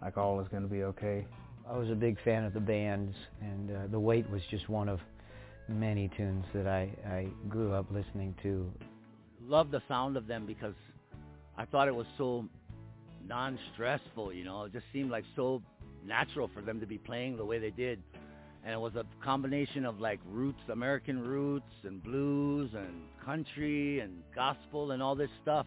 like 0.00 0.16
all 0.18 0.40
is 0.40 0.48
going 0.48 0.64
to 0.64 0.68
be 0.68 0.82
okay. 0.84 1.24
I 1.68 1.76
was 1.76 1.88
a 1.90 1.94
big 1.94 2.18
fan 2.24 2.44
of 2.44 2.52
the 2.52 2.60
bands, 2.60 3.14
and 3.40 3.70
uh, 3.70 3.86
The 3.90 4.00
Weight 4.00 4.28
was 4.28 4.42
just 4.50 4.68
one 4.68 4.88
of 4.88 4.98
many 5.68 6.10
tunes 6.16 6.44
that 6.52 6.66
I, 6.66 6.90
I 7.06 7.28
grew 7.48 7.72
up 7.72 7.86
listening 7.90 8.34
to. 8.42 8.70
Love 9.46 9.70
the 9.70 9.80
sound 9.86 10.16
of 10.16 10.26
them 10.26 10.44
because 10.44 10.74
I 11.56 11.64
thought 11.64 11.86
it 11.86 11.94
was 11.94 12.06
so 12.18 12.48
non-stressful, 13.26 14.32
you 14.32 14.44
know. 14.44 14.64
It 14.64 14.72
just 14.72 14.86
seemed 14.92 15.10
like 15.10 15.24
so 15.36 15.62
natural 16.06 16.50
for 16.54 16.60
them 16.60 16.80
to 16.80 16.86
be 16.86 16.98
playing 16.98 17.36
the 17.36 17.44
way 17.44 17.58
they 17.58 17.70
did. 17.70 18.02
And 18.64 18.74
it 18.74 18.80
was 18.80 18.94
a 18.94 19.04
combination 19.24 19.84
of 19.84 20.00
like 20.00 20.20
roots, 20.30 20.60
American 20.70 21.20
roots 21.20 21.72
and 21.84 22.02
blues 22.02 22.70
and 22.74 23.02
country 23.24 24.00
and 24.00 24.22
gospel 24.34 24.92
and 24.92 25.02
all 25.02 25.16
this 25.16 25.30
stuff. 25.42 25.66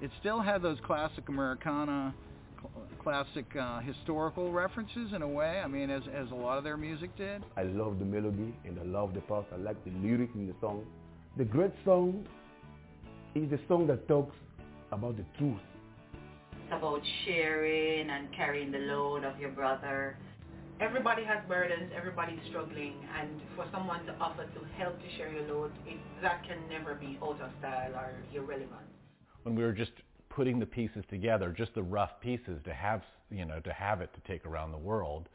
It 0.00 0.10
still 0.20 0.40
had 0.40 0.62
those 0.62 0.78
classic 0.84 1.28
Americana, 1.28 2.14
cl- 2.60 2.86
classic 3.02 3.46
uh, 3.58 3.80
historical 3.80 4.52
references 4.52 5.12
in 5.14 5.22
a 5.22 5.28
way. 5.28 5.60
I 5.60 5.66
mean, 5.66 5.90
as 5.90 6.02
as 6.14 6.30
a 6.30 6.34
lot 6.34 6.58
of 6.58 6.64
their 6.64 6.76
music 6.76 7.16
did. 7.16 7.42
I 7.56 7.64
love 7.64 7.98
the 7.98 8.04
melody 8.04 8.54
and 8.64 8.78
I 8.78 8.84
love 8.84 9.14
the 9.14 9.22
parts. 9.22 9.48
I 9.52 9.56
like 9.56 9.82
the 9.84 9.90
lyrics 9.90 10.32
in 10.34 10.46
the 10.46 10.54
song. 10.60 10.86
The 11.36 11.44
great 11.44 11.72
song 11.84 12.26
is 13.34 13.50
the 13.50 13.58
song 13.68 13.86
that 13.88 14.06
talks 14.06 14.36
about 14.92 15.16
the 15.16 15.24
truth. 15.38 15.58
It's 16.66 16.74
about 16.74 17.00
sharing 17.24 18.10
and 18.10 18.26
carrying 18.34 18.72
the 18.72 18.78
load 18.78 19.22
of 19.22 19.38
your 19.38 19.50
brother. 19.50 20.16
everybody 20.80 21.24
has 21.24 21.38
burdens, 21.48 21.92
everybody's 21.96 22.40
struggling, 22.48 22.94
and 23.18 23.40
for 23.54 23.66
someone 23.72 24.04
to 24.06 24.12
offer 24.20 24.42
to 24.42 24.60
help 24.76 24.98
to 25.00 25.16
share 25.16 25.32
your 25.32 25.46
load, 25.46 25.70
it, 25.86 25.96
that 26.22 26.42
can 26.44 26.58
never 26.68 26.94
be 26.94 27.18
out 27.22 27.40
of 27.40 27.50
style 27.60 27.92
or 27.94 28.14
irrelevant. 28.34 28.72
When 29.44 29.54
we 29.54 29.62
were 29.62 29.72
just 29.72 29.92
putting 30.28 30.58
the 30.58 30.66
pieces 30.66 31.04
together, 31.08 31.54
just 31.56 31.72
the 31.74 31.82
rough 31.84 32.20
pieces 32.20 32.60
to 32.64 32.74
have, 32.74 33.02
you 33.30 33.44
know, 33.44 33.60
to 33.60 33.72
have 33.72 34.00
it 34.00 34.10
to 34.14 34.20
take 34.30 34.44
around 34.44 34.72
the 34.72 34.78
world, 34.78 35.28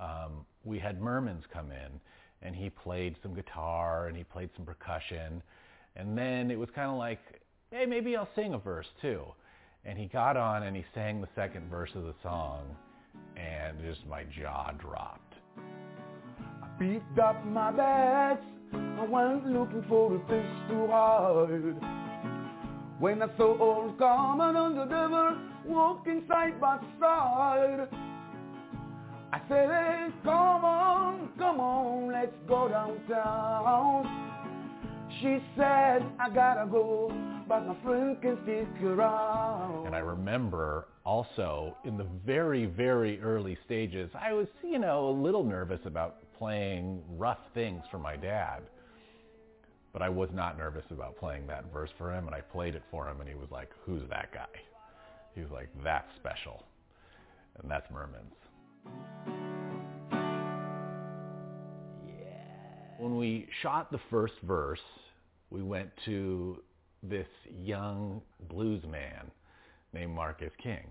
um, 0.00 0.46
we 0.64 0.78
had 0.78 0.98
Mermans 0.98 1.42
come 1.52 1.70
in, 1.70 2.00
and 2.40 2.56
he 2.56 2.70
played 2.70 3.16
some 3.22 3.34
guitar 3.34 4.06
and 4.06 4.16
he 4.16 4.24
played 4.24 4.48
some 4.56 4.64
percussion, 4.64 5.42
and 5.94 6.16
then 6.16 6.50
it 6.50 6.58
was 6.58 6.70
kind 6.74 6.90
of 6.90 6.96
like, 6.96 7.20
hey, 7.70 7.84
maybe 7.86 8.16
I'll 8.16 8.28
sing 8.34 8.54
a 8.54 8.58
verse 8.58 8.86
too. 9.02 9.24
And 9.84 9.98
he 9.98 10.06
got 10.06 10.36
on 10.36 10.64
and 10.64 10.76
he 10.76 10.84
sang 10.94 11.20
the 11.20 11.28
second 11.34 11.70
verse 11.70 11.90
of 11.94 12.02
the 12.02 12.14
song, 12.22 12.76
and 13.36 13.80
just 13.80 14.06
my 14.06 14.24
jaw 14.24 14.72
dropped. 14.78 15.34
I 15.56 16.66
picked 16.78 17.18
up 17.18 17.44
my 17.46 17.70
bags. 17.72 18.40
I 18.72 19.04
went 19.04 19.46
looking 19.46 19.84
for 19.88 20.14
a 20.14 20.18
fish 20.28 20.50
to 20.68 20.86
hide. 20.86 21.74
When 23.00 23.22
I 23.22 23.28
saw 23.38 23.58
old 23.58 23.98
Carmen 23.98 24.54
and 24.56 24.78
the 24.78 24.84
devil 24.84 25.36
walking 25.64 26.22
side 26.28 26.60
by 26.60 26.78
side, 27.00 27.88
I 29.32 29.40
said, 29.48 29.70
hey, 29.70 30.08
come 30.22 30.64
on, 30.64 31.30
come 31.38 31.60
on, 31.60 32.12
let's 32.12 32.34
go 32.46 32.68
downtown. 32.68 34.04
She 35.20 35.38
said, 35.56 36.04
I 36.18 36.28
gotta 36.34 36.66
go, 36.70 37.10
but 37.50 37.66
my 37.66 37.74
friend 37.82 38.16
can 38.22 38.38
stick 38.44 38.68
around. 38.84 39.84
And 39.84 39.96
I 39.96 39.98
remember 39.98 40.86
also 41.04 41.76
in 41.84 41.98
the 41.98 42.06
very, 42.24 42.66
very 42.66 43.20
early 43.20 43.58
stages, 43.66 44.08
I 44.14 44.32
was, 44.32 44.46
you 44.62 44.78
know, 44.78 45.08
a 45.08 45.16
little 45.20 45.42
nervous 45.42 45.80
about 45.84 46.18
playing 46.38 47.02
rough 47.18 47.40
things 47.52 47.82
for 47.90 47.98
my 47.98 48.14
dad. 48.14 48.60
But 49.92 50.00
I 50.00 50.08
was 50.08 50.28
not 50.32 50.56
nervous 50.56 50.84
about 50.92 51.18
playing 51.18 51.48
that 51.48 51.64
verse 51.72 51.90
for 51.98 52.14
him, 52.14 52.26
and 52.26 52.36
I 52.36 52.40
played 52.40 52.76
it 52.76 52.84
for 52.88 53.08
him, 53.08 53.18
and 53.18 53.28
he 53.28 53.34
was 53.34 53.48
like, 53.50 53.70
who's 53.84 54.08
that 54.10 54.32
guy? 54.32 54.46
He 55.34 55.40
was 55.40 55.50
like, 55.50 55.68
that's 55.82 56.06
special. 56.20 56.62
And 57.60 57.68
that's 57.68 57.86
Mermans. 57.90 58.30
Yeah. 62.06 62.22
When 62.98 63.16
we 63.16 63.48
shot 63.60 63.90
the 63.90 63.98
first 64.08 64.34
verse, 64.44 64.78
we 65.50 65.62
went 65.64 65.90
to 66.04 66.62
this 67.02 67.26
young 67.62 68.20
blues 68.48 68.82
man 68.84 69.30
named 69.92 70.12
Marcus 70.12 70.52
King. 70.62 70.90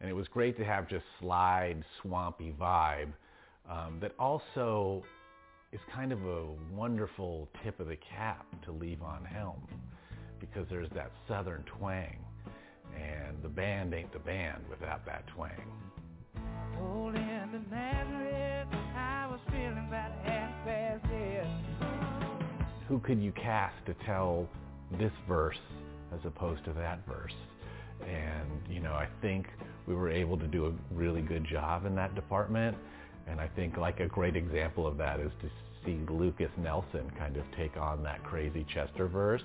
And 0.00 0.10
it 0.10 0.12
was 0.12 0.28
great 0.28 0.58
to 0.58 0.64
have 0.64 0.88
just 0.88 1.04
slide, 1.20 1.82
swampy 2.02 2.54
vibe 2.60 3.12
um, 3.70 3.98
that 4.00 4.12
also 4.18 5.02
is 5.72 5.80
kind 5.94 6.12
of 6.12 6.24
a 6.24 6.46
wonderful 6.72 7.48
tip 7.64 7.80
of 7.80 7.88
the 7.88 7.96
cap 7.96 8.46
to 8.64 8.72
Levon 8.72 9.26
Helm 9.26 9.66
because 10.38 10.66
there's 10.70 10.90
that 10.94 11.10
southern 11.28 11.64
twang. 11.78 12.18
And 12.94 13.42
the 13.42 13.48
band 13.48 13.92
ain't 13.94 14.12
the 14.12 14.18
band 14.18 14.62
without 14.70 15.04
that 15.06 15.26
twang. 15.28 15.50
Who 22.88 23.00
could 23.00 23.20
you 23.20 23.32
cast 23.32 23.74
to 23.86 23.94
tell 24.06 24.48
this 24.98 25.12
verse 25.28 25.58
as 26.12 26.20
opposed 26.24 26.64
to 26.64 26.72
that 26.74 27.00
verse? 27.06 27.34
And, 28.06 28.60
you 28.68 28.80
know, 28.80 28.92
I 28.92 29.08
think 29.22 29.46
we 29.86 29.94
were 29.94 30.10
able 30.10 30.36
to 30.38 30.46
do 30.46 30.66
a 30.66 30.94
really 30.94 31.22
good 31.22 31.44
job 31.44 31.86
in 31.86 31.94
that 31.96 32.14
department. 32.14 32.76
And 33.26 33.40
I 33.40 33.48
think 33.48 33.76
like 33.76 34.00
a 34.00 34.06
great 34.06 34.36
example 34.36 34.86
of 34.86 34.96
that 34.98 35.20
is 35.20 35.32
to 35.42 35.50
see 35.84 35.98
Lukas 36.10 36.50
Nelson 36.58 37.10
kind 37.18 37.36
of 37.36 37.44
take 37.56 37.76
on 37.76 38.02
that 38.02 38.22
crazy 38.24 38.66
Chester 38.72 39.06
verse 39.06 39.42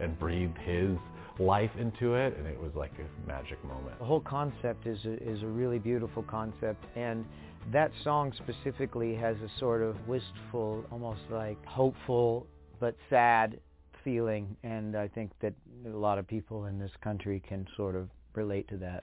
and 0.00 0.18
breathe 0.18 0.54
his 0.64 0.96
life 1.38 1.70
into 1.78 2.14
it 2.14 2.36
and 2.36 2.46
it 2.46 2.60
was 2.60 2.70
like 2.74 2.92
a 2.98 3.28
magic 3.28 3.62
moment. 3.64 3.98
The 3.98 4.04
whole 4.04 4.20
concept 4.20 4.86
is 4.86 4.98
a, 5.04 5.14
is 5.14 5.42
a 5.42 5.46
really 5.46 5.78
beautiful 5.78 6.22
concept 6.22 6.84
and 6.94 7.24
that 7.72 7.90
song 8.04 8.32
specifically 8.36 9.14
has 9.16 9.36
a 9.38 9.58
sort 9.58 9.82
of 9.82 9.96
wistful, 10.06 10.84
almost 10.92 11.22
like 11.30 11.64
hopeful 11.64 12.46
but 12.78 12.94
sad 13.08 13.58
feeling 14.04 14.56
and 14.62 14.94
I 14.94 15.08
think 15.08 15.32
that 15.40 15.54
a 15.86 15.88
lot 15.88 16.18
of 16.18 16.28
people 16.28 16.66
in 16.66 16.78
this 16.78 16.92
country 17.02 17.42
can 17.46 17.66
sort 17.76 17.96
of 17.96 18.08
relate 18.34 18.68
to 18.68 18.76
that. 18.78 19.02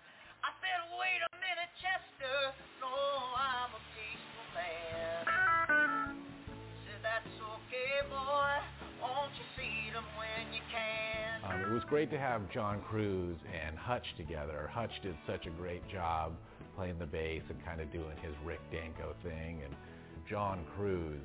Um, 11.43 11.61
it 11.61 11.73
was 11.73 11.83
great 11.89 12.09
to 12.11 12.19
have 12.19 12.49
John 12.51 12.81
Cruz 12.81 13.37
and 13.51 13.77
Hutch 13.77 14.05
together. 14.17 14.69
Hutch 14.71 14.91
did 15.01 15.15
such 15.25 15.47
a 15.47 15.49
great 15.49 15.81
job 15.89 16.33
playing 16.75 16.99
the 16.99 17.05
bass 17.05 17.41
and 17.49 17.63
kind 17.65 17.81
of 17.81 17.91
doing 17.91 18.15
his 18.21 18.33
Rick 18.45 18.61
Danko 18.71 19.15
thing. 19.23 19.61
And 19.65 19.75
John 20.29 20.59
Cruz, 20.75 21.19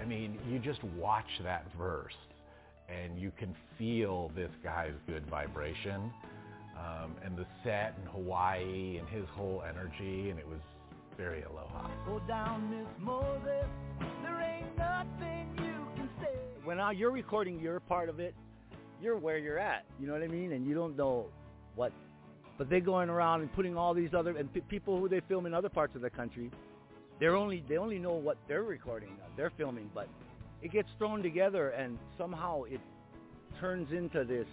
I 0.00 0.04
mean, 0.04 0.38
you 0.48 0.58
just 0.58 0.82
watch 0.98 1.28
that 1.44 1.66
verse 1.78 2.14
and 2.88 3.18
you 3.18 3.32
can 3.38 3.54
feel 3.78 4.30
this 4.34 4.50
guy's 4.62 4.94
good 5.06 5.26
vibration. 5.28 6.12
Um, 6.78 7.16
and 7.24 7.36
the 7.36 7.46
set 7.64 7.96
in 8.00 8.06
Hawaii 8.10 8.98
and 8.98 9.08
his 9.08 9.24
whole 9.30 9.62
energy, 9.66 10.28
and 10.30 10.38
it 10.38 10.46
was 10.46 10.60
very 11.16 11.42
aloha. 11.42 11.88
Go 12.06 12.20
down, 12.28 12.70
Miss 12.70 12.86
Moses. 13.00 13.64
There 14.22 14.40
ain't 14.40 14.76
nothing 14.76 15.48
you 15.56 15.86
can 15.96 16.10
say. 16.20 16.34
When 16.64 16.76
now 16.76 16.90
you're 16.90 17.10
recording 17.10 17.58
your 17.60 17.80
part 17.80 18.10
of 18.10 18.20
it, 18.20 18.34
you're 19.00 19.16
where 19.16 19.38
you're 19.38 19.58
at. 19.58 19.86
You 19.98 20.06
know 20.06 20.12
what 20.12 20.22
I 20.22 20.28
mean? 20.28 20.52
And 20.52 20.66
you 20.66 20.74
don't 20.74 20.96
know 20.96 21.26
what. 21.76 21.92
But 22.58 22.68
they're 22.68 22.80
going 22.80 23.08
around 23.08 23.40
and 23.40 23.52
putting 23.54 23.76
all 23.76 23.94
these 23.94 24.14
other 24.14 24.36
and 24.36 24.52
p- 24.52 24.60
people 24.60 24.98
who 24.98 25.08
they 25.08 25.20
film 25.28 25.46
in 25.46 25.54
other 25.54 25.68
parts 25.68 25.94
of 25.96 26.02
the 26.02 26.10
country. 26.10 26.50
They're 27.20 27.36
only 27.36 27.64
they 27.68 27.78
only 27.78 27.98
know 27.98 28.12
what 28.14 28.36
they're 28.48 28.62
recording, 28.62 29.10
uh, 29.24 29.28
they're 29.36 29.52
filming, 29.56 29.90
but 29.94 30.08
it 30.66 30.72
gets 30.72 30.88
thrown 30.98 31.22
together 31.22 31.68
and 31.68 31.96
somehow 32.18 32.64
it 32.64 32.80
turns 33.60 33.92
into 33.92 34.24
this 34.24 34.48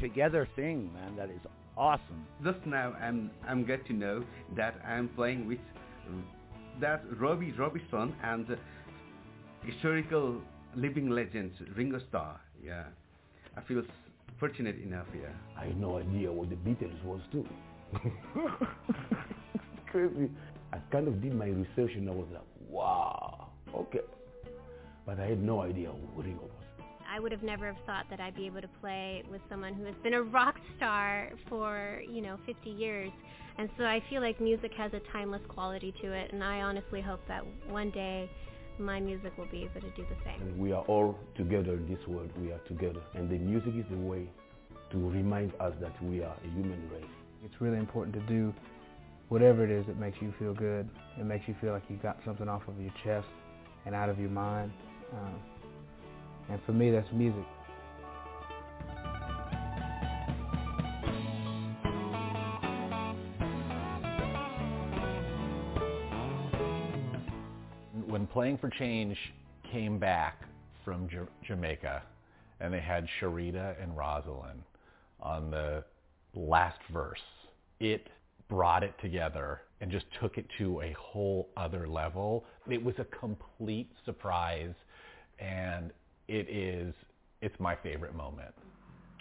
together 0.00 0.48
thing, 0.56 0.90
man. 0.94 1.14
That 1.16 1.28
is 1.28 1.42
awesome. 1.76 2.26
Just 2.42 2.64
now, 2.64 2.94
I'm 2.98 3.30
I'm 3.46 3.66
get 3.66 3.84
to 3.88 3.92
know 3.92 4.24
that 4.56 4.74
I'm 4.86 5.10
playing 5.10 5.46
with 5.46 5.58
that 6.80 7.04
Robbie 7.20 7.52
Robinson 7.52 8.14
and 8.22 8.56
historical 9.64 10.40
living 10.76 11.10
legends 11.10 11.54
Ringo 11.76 12.00
Starr. 12.08 12.40
Yeah, 12.64 12.84
I 13.54 13.60
feel 13.60 13.82
fortunate 14.40 14.80
enough. 14.82 15.08
Yeah. 15.14 15.28
I 15.60 15.66
had 15.66 15.78
no 15.78 15.98
idea 15.98 16.32
what 16.32 16.48
the 16.48 16.56
Beatles 16.56 17.04
was 17.04 17.20
too. 17.30 17.46
it's 18.02 19.86
crazy. 19.90 20.30
I 20.72 20.78
kind 20.90 21.06
of 21.06 21.20
did 21.20 21.34
my 21.34 21.48
research 21.48 21.96
and 21.96 22.08
I 22.08 22.12
was 22.14 22.28
like, 22.32 22.48
wow, 22.70 23.48
okay. 23.74 24.00
But 25.06 25.18
I 25.18 25.26
had 25.26 25.42
no 25.42 25.62
idea 25.62 25.90
who 25.90 26.22
Ringo 26.22 26.42
was. 26.42 26.86
I 27.10 27.20
would 27.20 27.32
have 27.32 27.42
never 27.42 27.66
have 27.66 27.84
thought 27.84 28.06
that 28.10 28.20
I'd 28.20 28.36
be 28.36 28.46
able 28.46 28.62
to 28.62 28.70
play 28.80 29.22
with 29.30 29.42
someone 29.50 29.74
who 29.74 29.84
has 29.84 29.94
been 30.02 30.14
a 30.14 30.22
rock 30.22 30.56
star 30.76 31.30
for, 31.48 32.00
you 32.10 32.22
know, 32.22 32.38
50 32.46 32.70
years. 32.70 33.10
And 33.58 33.68
so 33.76 33.84
I 33.84 34.02
feel 34.08 34.22
like 34.22 34.40
music 34.40 34.72
has 34.78 34.92
a 34.94 35.00
timeless 35.12 35.42
quality 35.48 35.92
to 36.00 36.12
it, 36.12 36.32
and 36.32 36.42
I 36.42 36.62
honestly 36.62 37.02
hope 37.02 37.20
that 37.28 37.42
one 37.68 37.90
day 37.90 38.30
my 38.78 38.98
music 38.98 39.36
will 39.36 39.48
be 39.50 39.64
able 39.64 39.80
to 39.80 39.90
do 39.94 40.06
the 40.08 40.16
same. 40.24 40.40
And 40.40 40.58
we 40.58 40.72
are 40.72 40.82
all 40.84 41.18
together 41.36 41.74
in 41.74 41.86
this 41.86 42.06
world. 42.08 42.30
We 42.40 42.50
are 42.52 42.60
together. 42.60 43.00
And 43.14 43.28
the 43.28 43.36
music 43.36 43.74
is 43.76 43.84
the 43.90 43.98
way 43.98 44.26
to 44.90 45.10
remind 45.10 45.52
us 45.60 45.74
that 45.80 46.02
we 46.02 46.22
are 46.22 46.34
a 46.44 46.48
human 46.54 46.88
race. 46.90 47.04
It's 47.44 47.60
really 47.60 47.78
important 47.78 48.14
to 48.14 48.20
do 48.20 48.54
whatever 49.28 49.64
it 49.64 49.70
is 49.70 49.86
that 49.86 49.98
makes 49.98 50.16
you 50.20 50.32
feel 50.38 50.54
good. 50.54 50.88
It 51.18 51.24
makes 51.24 51.46
you 51.46 51.54
feel 51.60 51.72
like 51.72 51.82
you 51.88 51.96
got 51.96 52.18
something 52.24 52.48
off 52.48 52.62
of 52.68 52.80
your 52.80 52.92
chest 53.04 53.26
and 53.84 53.94
out 53.94 54.08
of 54.08 54.18
your 54.18 54.30
mind. 54.30 54.72
Um, 55.12 55.34
and 56.48 56.60
for 56.64 56.72
me, 56.72 56.90
that's 56.90 57.08
music. 57.12 57.44
When 68.06 68.26
Playing 68.26 68.58
for 68.58 68.68
Change 68.70 69.16
came 69.70 69.98
back 69.98 70.42
from 70.84 71.08
J- 71.08 71.18
Jamaica, 71.46 72.02
and 72.60 72.72
they 72.72 72.80
had 72.80 73.06
Sharita 73.20 73.82
and 73.82 73.96
Rosalind 73.96 74.62
on 75.20 75.50
the 75.50 75.84
last 76.34 76.78
verse, 76.92 77.18
it 77.80 78.08
brought 78.48 78.82
it 78.82 78.94
together 79.00 79.62
and 79.80 79.90
just 79.90 80.04
took 80.20 80.36
it 80.38 80.46
to 80.58 80.80
a 80.82 80.94
whole 80.98 81.48
other 81.56 81.88
level. 81.88 82.44
It 82.70 82.82
was 82.82 82.94
a 82.98 83.04
complete 83.04 83.90
surprise, 84.04 84.74
and 85.42 85.90
it 86.28 86.48
is 86.48 86.94
it's 87.40 87.58
my 87.58 87.74
favorite 87.82 88.14
moment. 88.14 88.54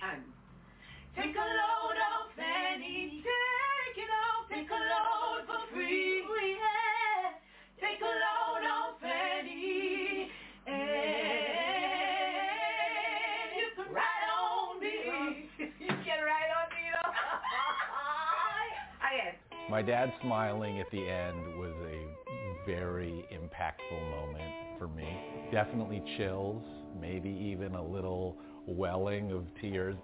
Um, 0.04 0.24
take 1.16 1.36
a 1.36 1.40
load 1.40 1.98
off 1.98 2.30
Fanny, 2.36 3.24
take 3.26 3.98
it 4.04 4.10
off, 4.10 4.48
take 4.50 4.70
a 4.70 4.74
load 4.74 5.46
for 5.48 5.66
free. 5.74 6.22
Yeah. 6.22 7.32
Take 7.82 8.02
a 8.02 8.06
load 8.06 8.66
off 8.70 9.02
Fanny, 9.02 10.30
and 10.68 10.76
you 13.58 13.70
can 13.76 13.88
on 13.90 14.80
me. 14.80 15.50
you 15.58 15.98
can 16.06 16.22
ride 16.24 16.52
on 16.62 16.70
me. 16.70 16.86
I 19.02 19.04
am. 19.28 19.34
My 19.72 19.82
dad 19.82 20.14
smiling 20.22 20.80
at 20.80 20.92
the 20.92 21.10
end 21.10 21.58
was 21.58 21.74
a 21.88 22.06
very 22.68 23.26
impactful 23.34 24.12
moment 24.12 24.71
for 24.82 24.88
me. 24.88 25.08
Definitely 25.52 26.02
chills, 26.18 26.64
maybe 27.00 27.30
even 27.30 27.76
a 27.76 27.86
little 27.86 28.36
welling 28.66 29.32
of 29.32 29.46
tears. 29.62 29.96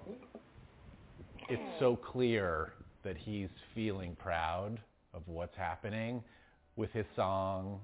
It's 1.50 1.80
so 1.80 1.96
clear 1.96 2.74
that 3.04 3.18
he's 3.18 3.50
feeling 3.74 4.16
proud 4.22 4.80
of 5.16 5.24
what's 5.26 5.58
happening 5.58 6.24
with 6.76 6.92
his 6.92 7.08
song, 7.16 7.80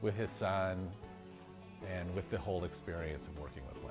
with 0.00 0.14
his 0.14 0.30
son, 0.40 0.88
and 1.92 2.14
with 2.14 2.24
the 2.30 2.38
whole 2.38 2.64
experience 2.64 3.22
of 3.28 3.38
working 3.38 3.62
with 3.66 3.76
him. 3.76 3.81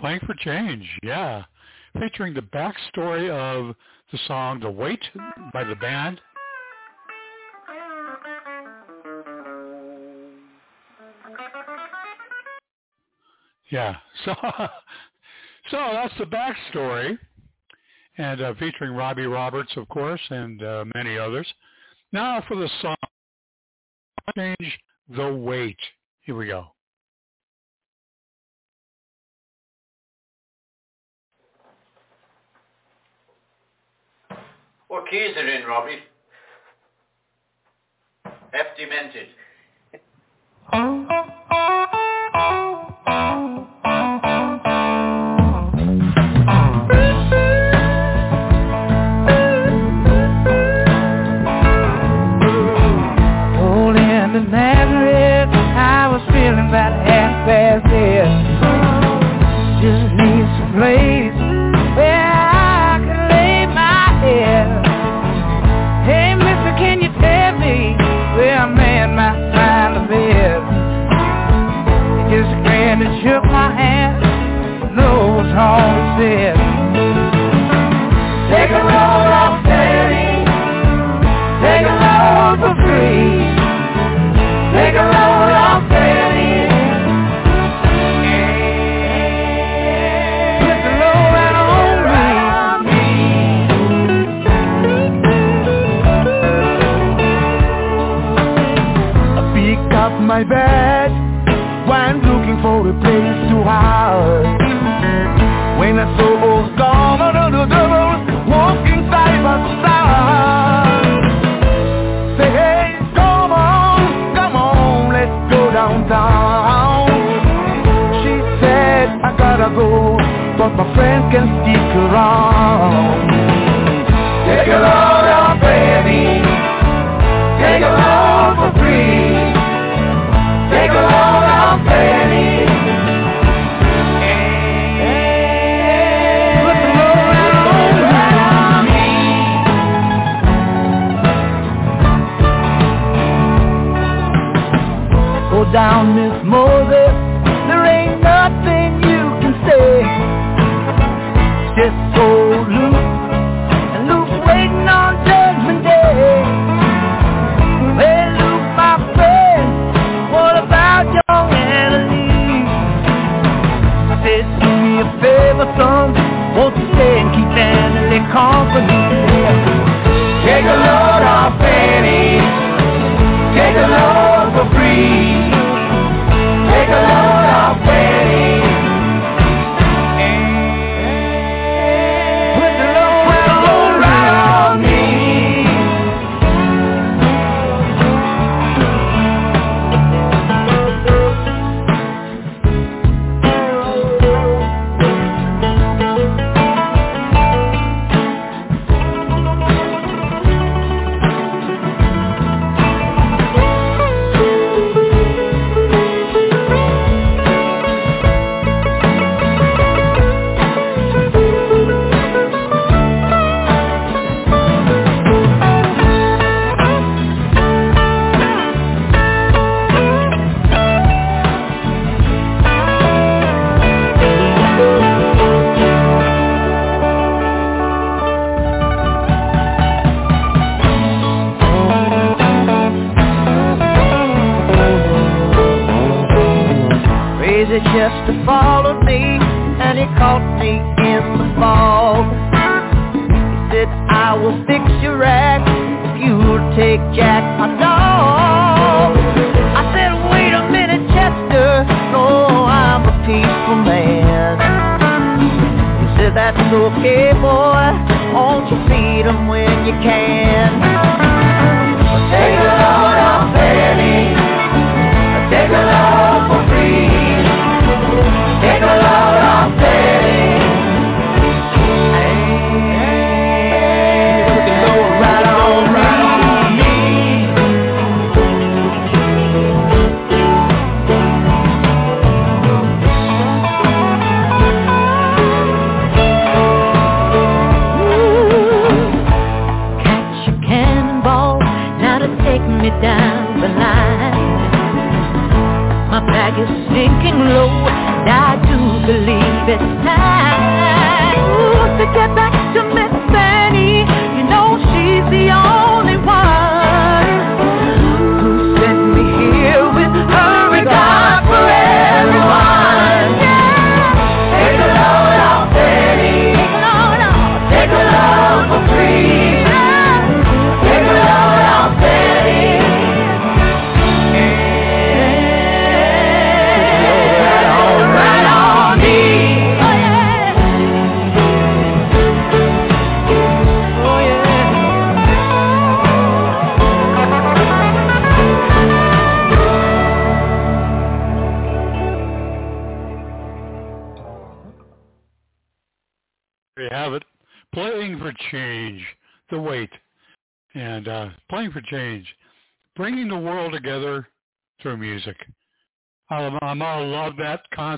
Playing 0.00 0.20
for 0.24 0.34
Change, 0.34 0.88
yeah. 1.02 1.44
Featuring 1.98 2.32
the 2.32 2.40
backstory 2.40 3.28
of 3.28 3.76
the 4.10 4.18
song 4.26 4.58
The 4.58 4.70
Weight 4.70 5.02
by 5.52 5.62
the 5.62 5.74
band. 5.74 6.18
Yeah, 13.70 13.96
so 14.24 14.34
so 15.70 15.76
that's 15.92 16.14
the 16.18 16.24
backstory, 16.24 17.18
and 18.16 18.40
uh, 18.40 18.54
featuring 18.58 18.92
Robbie 18.92 19.26
Roberts, 19.26 19.70
of 19.76 19.86
course, 19.88 20.20
and 20.30 20.62
uh, 20.62 20.84
many 20.94 21.18
others. 21.18 21.46
Now 22.12 22.42
for 22.48 22.56
the 22.56 22.70
song, 22.80 22.96
change 24.34 24.78
the 25.14 25.32
weight. 25.32 25.78
Here 26.22 26.34
we 26.34 26.46
go. 26.46 26.68
What 34.90 35.08
keys 35.08 35.36
are 35.36 35.48
in, 35.48 35.64
Robbie? 35.68 36.00
Half 38.24 38.76
demented. 38.76 39.28
my 100.40 100.48
bed 100.48 101.10
I'm 101.90 102.16
looking 102.22 102.62
for 102.62 102.88
a 102.88 102.94
place 103.02 103.49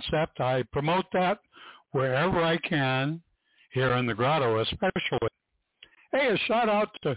concept. 0.03 0.41
I 0.41 0.63
promote 0.73 1.07
that 1.13 1.39
wherever 1.93 2.43
I 2.43 2.57
can, 2.59 3.23
here 3.73 3.93
in 3.95 4.07
the 4.07 4.15
grotto 4.15 4.61
especially. 4.61 5.29
Hey, 6.13 6.29
a 6.29 6.37
shout 6.47 6.69
out 6.69 6.89
to 7.03 7.17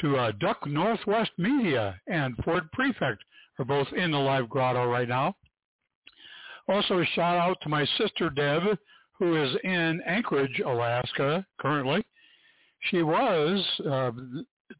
to 0.00 0.16
uh, 0.16 0.32
Duck 0.40 0.66
Northwest 0.66 1.32
Media 1.36 2.00
and 2.06 2.34
Ford 2.44 2.70
Prefect 2.72 3.22
are 3.58 3.64
both 3.64 3.86
in 3.94 4.10
the 4.10 4.18
live 4.18 4.48
grotto 4.48 4.86
right 4.86 5.08
now. 5.08 5.36
Also, 6.66 7.00
a 7.00 7.04
shout 7.14 7.36
out 7.36 7.58
to 7.62 7.68
my 7.68 7.84
sister 7.98 8.30
Deb, 8.30 8.78
who 9.18 9.42
is 9.42 9.54
in 9.64 10.00
Anchorage, 10.06 10.62
Alaska, 10.64 11.44
currently. 11.60 12.02
She 12.90 13.02
was 13.02 13.62
uh, 13.86 14.12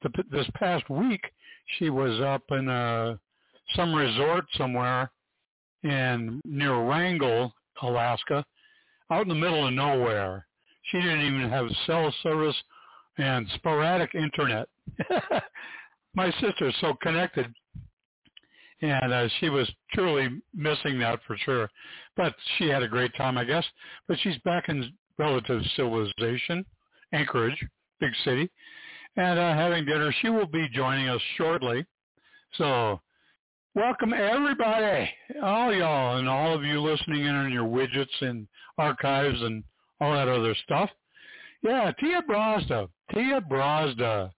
th- 0.02 0.26
this 0.30 0.46
past 0.54 0.88
week. 0.88 1.22
She 1.78 1.90
was 1.90 2.18
up 2.20 2.44
in 2.50 2.70
uh, 2.70 3.16
some 3.76 3.94
resort 3.94 4.46
somewhere 4.56 5.10
in 5.82 6.40
near 6.44 6.76
Wrangell, 6.82 7.52
Alaska, 7.82 8.44
out 9.10 9.22
in 9.22 9.28
the 9.28 9.34
middle 9.34 9.66
of 9.66 9.72
nowhere. 9.72 10.46
She 10.90 10.98
didn't 10.98 11.20
even 11.20 11.48
have 11.50 11.66
cell 11.86 12.12
service 12.22 12.56
and 13.18 13.46
sporadic 13.54 14.14
internet. 14.14 14.68
My 16.14 16.30
sister 16.40 16.68
is 16.68 16.74
so 16.80 16.94
connected, 17.02 17.52
and 18.82 19.12
uh, 19.12 19.28
she 19.40 19.48
was 19.48 19.70
truly 19.92 20.28
missing 20.54 20.98
that 20.98 21.20
for 21.26 21.36
sure. 21.38 21.70
But 22.16 22.34
she 22.56 22.68
had 22.68 22.82
a 22.82 22.88
great 22.88 23.14
time, 23.16 23.38
I 23.38 23.44
guess. 23.44 23.64
But 24.08 24.18
she's 24.20 24.36
back 24.44 24.68
in 24.68 24.92
relative 25.18 25.62
civilization, 25.76 26.64
Anchorage, 27.12 27.58
big 28.00 28.12
city, 28.24 28.50
and 29.16 29.38
uh, 29.38 29.54
having 29.54 29.84
dinner. 29.84 30.12
She 30.20 30.28
will 30.28 30.46
be 30.46 30.68
joining 30.74 31.08
us 31.08 31.20
shortly. 31.36 31.86
So 32.54 33.00
welcome 33.74 34.12
everybody, 34.12 35.08
all 35.42 35.72
y'all, 35.72 36.18
and 36.18 36.28
all 36.28 36.54
of 36.54 36.62
you 36.62 36.80
listening 36.80 37.24
in 37.24 37.34
on 37.34 37.50
your 37.50 37.64
widgets 37.64 38.20
and 38.20 38.46
archives 38.76 39.40
and 39.40 39.64
all 40.00 40.12
that 40.12 40.28
other 40.28 40.54
stuff. 40.64 40.90
Yeah, 41.62 41.90
Tia 41.98 42.22
Brazda. 42.28 42.88
Tia 43.14 43.40
Brazda, 43.40 44.30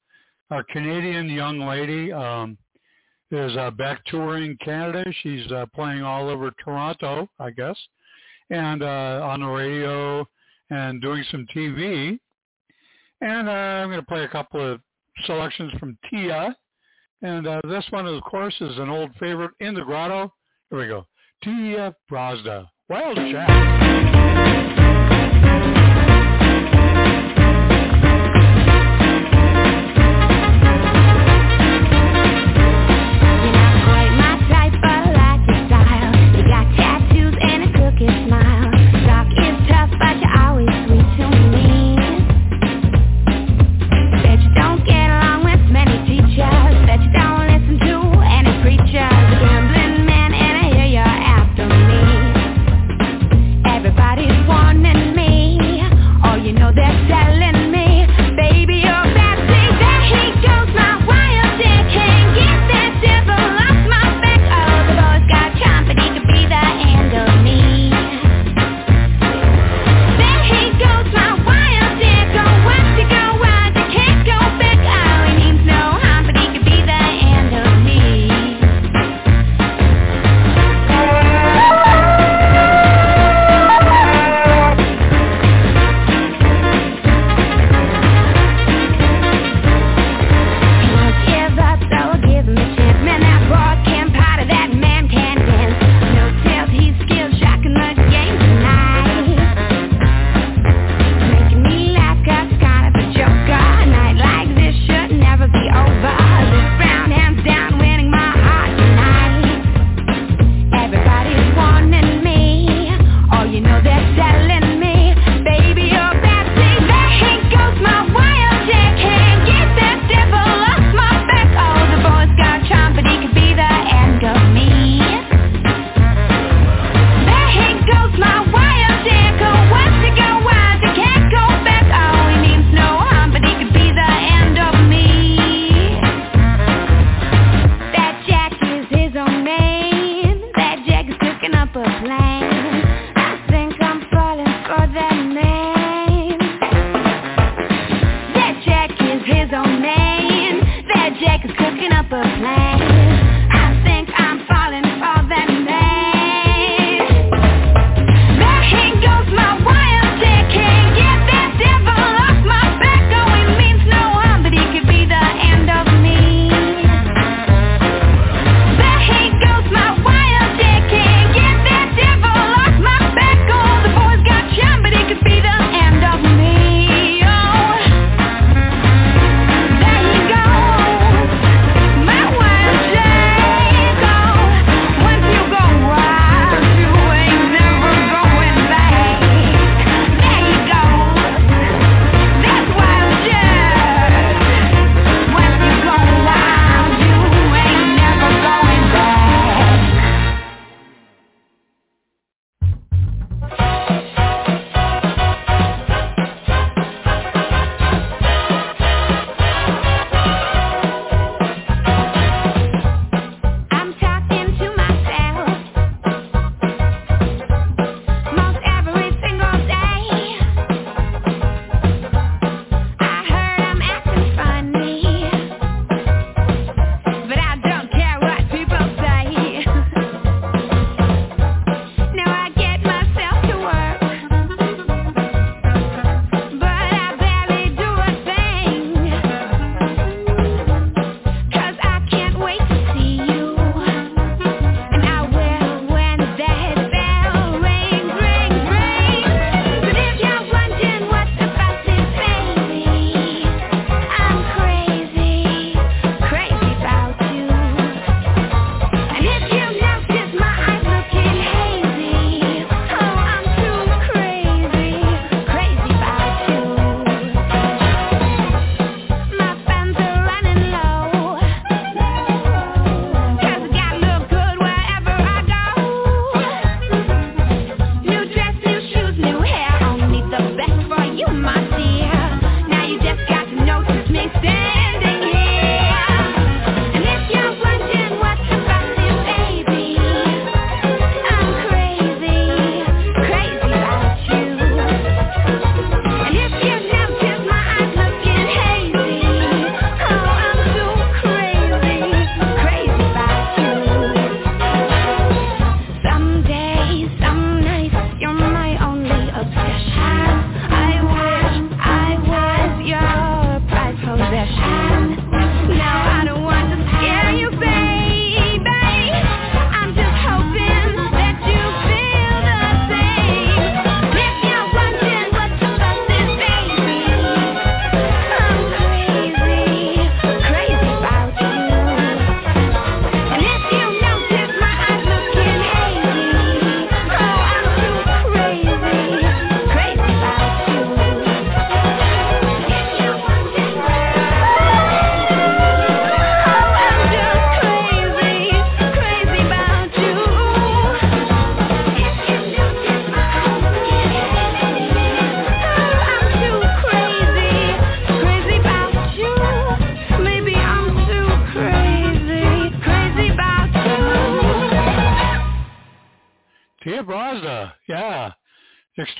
our 0.50 0.62
Canadian 0.64 1.28
young 1.28 1.58
lady, 1.60 2.12
um, 2.12 2.56
is 3.30 3.56
uh, 3.56 3.70
back 3.72 4.04
touring 4.06 4.56
Canada. 4.64 5.04
She's 5.22 5.50
uh, 5.50 5.66
playing 5.74 6.02
all 6.02 6.28
over 6.28 6.52
Toronto, 6.62 7.28
I 7.40 7.50
guess, 7.50 7.76
and 8.50 8.82
uh, 8.82 9.20
on 9.24 9.40
the 9.40 9.46
radio 9.46 10.24
and 10.70 11.00
doing 11.02 11.24
some 11.30 11.46
TV. 11.54 12.18
And 13.20 13.48
uh, 13.48 13.52
I'm 13.52 13.88
going 13.88 14.00
to 14.00 14.06
play 14.06 14.24
a 14.24 14.28
couple 14.28 14.60
of 14.60 14.80
selections 15.24 15.72
from 15.80 15.98
Tia. 16.10 16.54
And 17.22 17.46
uh, 17.46 17.60
this 17.68 17.86
one, 17.90 18.06
of 18.06 18.22
course, 18.22 18.54
is 18.60 18.76
an 18.78 18.88
old 18.88 19.10
favorite 19.18 19.52
in 19.60 19.74
the 19.74 19.82
grotto. 19.82 20.32
Here 20.70 20.78
we 20.78 20.86
go. 20.86 21.06
Tia 21.42 21.94
Brazda, 22.10 22.68
Wild 22.88 23.16
Chat. 23.16 24.83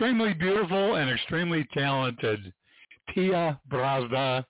Extremely 0.04 0.34
beautiful 0.34 0.96
and 0.96 1.10
extremely 1.10 1.66
talented 1.72 2.52
Tia 3.14 3.58
Brazda. 3.70 4.44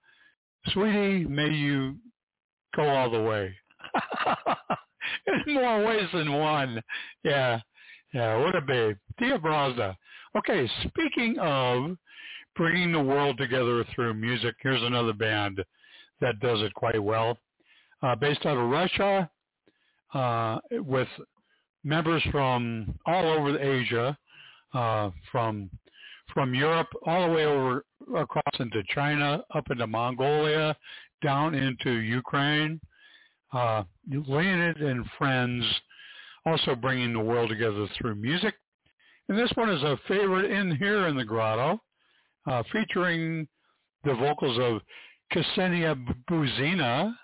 Sweetie, 0.72 1.26
may 1.26 1.48
you 1.48 1.94
go 2.74 2.88
all 2.88 3.08
the 3.08 3.22
way. 3.22 3.54
In 5.46 5.54
more 5.54 5.84
ways 5.84 6.08
than 6.12 6.32
one. 6.32 6.82
Yeah. 7.22 7.60
Yeah, 8.12 8.36
what 8.38 8.56
a 8.56 8.60
babe. 8.60 8.96
Tia 9.20 9.38
Brazda. 9.38 9.94
Okay, 10.36 10.68
speaking 10.88 11.36
of 11.38 11.96
bringing 12.56 12.90
the 12.90 13.00
world 13.00 13.38
together 13.38 13.84
through 13.94 14.14
music, 14.14 14.56
here's 14.60 14.82
another 14.82 15.12
band 15.12 15.62
that 16.20 16.40
does 16.40 16.62
it 16.62 16.74
quite 16.74 17.00
well. 17.00 17.38
Uh, 18.02 18.16
based 18.16 18.44
out 18.44 18.56
of 18.56 18.70
Russia, 18.70 19.30
uh, 20.14 20.58
with 20.72 21.08
members 21.84 22.24
from 22.32 22.98
all 23.06 23.38
over 23.38 23.56
Asia, 23.56 24.18
uh, 24.74 25.10
from 25.30 25.70
from 26.32 26.54
Europe 26.54 26.88
all 27.06 27.28
the 27.28 27.34
way 27.34 27.44
over 27.44 27.84
across 28.16 28.42
into 28.58 28.82
China, 28.94 29.42
up 29.54 29.70
into 29.70 29.86
Mongolia, 29.86 30.76
down 31.22 31.54
into 31.54 31.90
Ukraine. 31.90 32.80
Uh, 33.52 33.84
Leonid 34.10 34.78
and 34.78 35.06
Friends 35.16 35.64
also 36.46 36.74
bringing 36.74 37.12
the 37.12 37.20
world 37.20 37.50
together 37.50 37.86
through 37.96 38.16
music. 38.16 38.54
And 39.28 39.38
this 39.38 39.50
one 39.54 39.70
is 39.70 39.82
a 39.82 39.98
favorite 40.08 40.50
in 40.50 40.76
here 40.76 41.06
in 41.06 41.16
the 41.16 41.24
grotto, 41.24 41.80
uh, 42.46 42.62
featuring 42.72 43.48
the 44.04 44.14
vocals 44.14 44.58
of 44.60 44.82
Ksenia 45.32 45.96
Buzina. 46.30 47.14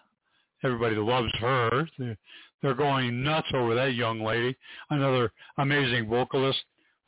Everybody 0.65 0.97
loves 0.97 1.33
her. 1.41 1.87
They're, 1.99 2.17
they're 2.63 2.75
going 2.75 3.23
nuts 3.23 3.49
over 3.55 3.75
that 3.75 3.95
young 3.95 4.21
lady. 4.21 4.57
Another 4.89 5.33
amazing 5.59 6.09
vocalist, 6.09 6.61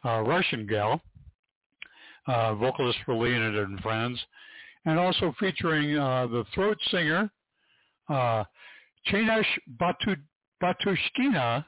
uh, 0.05 0.21
Russian 0.21 0.67
gal, 0.67 1.01
uh, 2.27 2.55
vocalist 2.55 2.99
for 3.05 3.15
Leonid 3.15 3.57
and 3.57 3.81
Friends, 3.81 4.21
and 4.85 4.99
also 4.99 5.35
featuring 5.39 5.97
uh, 5.97 6.27
the 6.27 6.45
throat 6.55 6.79
singer, 6.91 7.31
uh, 8.09 8.45
Chanesh 9.11 9.45
Batu, 9.79 10.17
Batushkina, 10.63 11.65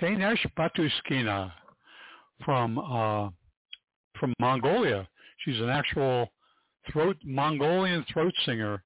Chanesh 0.00 0.44
Batushkina 0.58 1.52
from 2.44 2.78
uh, 2.78 3.30
from 4.18 4.32
Mongolia. 4.40 5.08
She's 5.44 5.60
an 5.60 5.68
actual 5.68 6.28
throat 6.92 7.16
Mongolian 7.24 8.04
throat 8.12 8.32
singer 8.44 8.82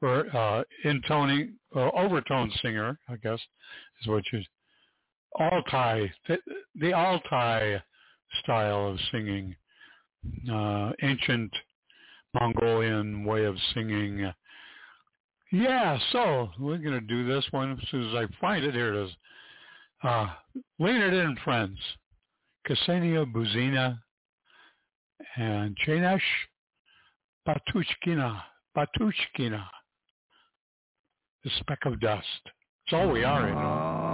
or 0.00 0.26
uh, 0.36 0.62
intoning 0.84 1.54
uh, 1.74 1.90
overtone 1.94 2.50
singer, 2.60 2.98
I 3.08 3.16
guess 3.16 3.38
is 4.00 4.08
what 4.08 4.24
you 4.32 4.40
Altai 5.40 6.10
the, 6.28 6.38
the 6.80 6.92
Altai 6.92 7.82
style 8.42 8.88
of 8.88 8.98
singing, 9.10 9.54
uh, 10.50 10.92
ancient 11.02 11.52
Mongolian 12.34 13.24
way 13.24 13.44
of 13.44 13.56
singing. 13.74 14.32
Yeah, 15.50 15.98
so 16.12 16.48
we're 16.58 16.78
gonna 16.78 17.00
do 17.00 17.26
this 17.26 17.44
one 17.50 17.72
as 17.72 17.88
soon 17.90 18.08
as 18.08 18.14
I 18.14 18.26
find 18.40 18.64
it. 18.64 18.74
Here 18.74 18.94
it 18.94 19.04
is. 19.04 19.10
Uh, 20.02 20.28
it 20.78 21.14
in, 21.14 21.36
Friends, 21.44 21.78
Ksenia 22.68 23.30
Buzina, 23.32 23.98
and 25.36 25.76
Chanesh 25.86 26.20
Batushkina. 27.46 28.42
Batushkina. 28.76 29.64
The 31.44 31.50
speck 31.60 31.80
of 31.84 32.00
dust. 32.00 32.26
It's 32.86 32.94
all 32.94 33.10
we 33.10 33.24
are 33.24 33.48
in. 33.48 33.54
Thank 33.54 34.11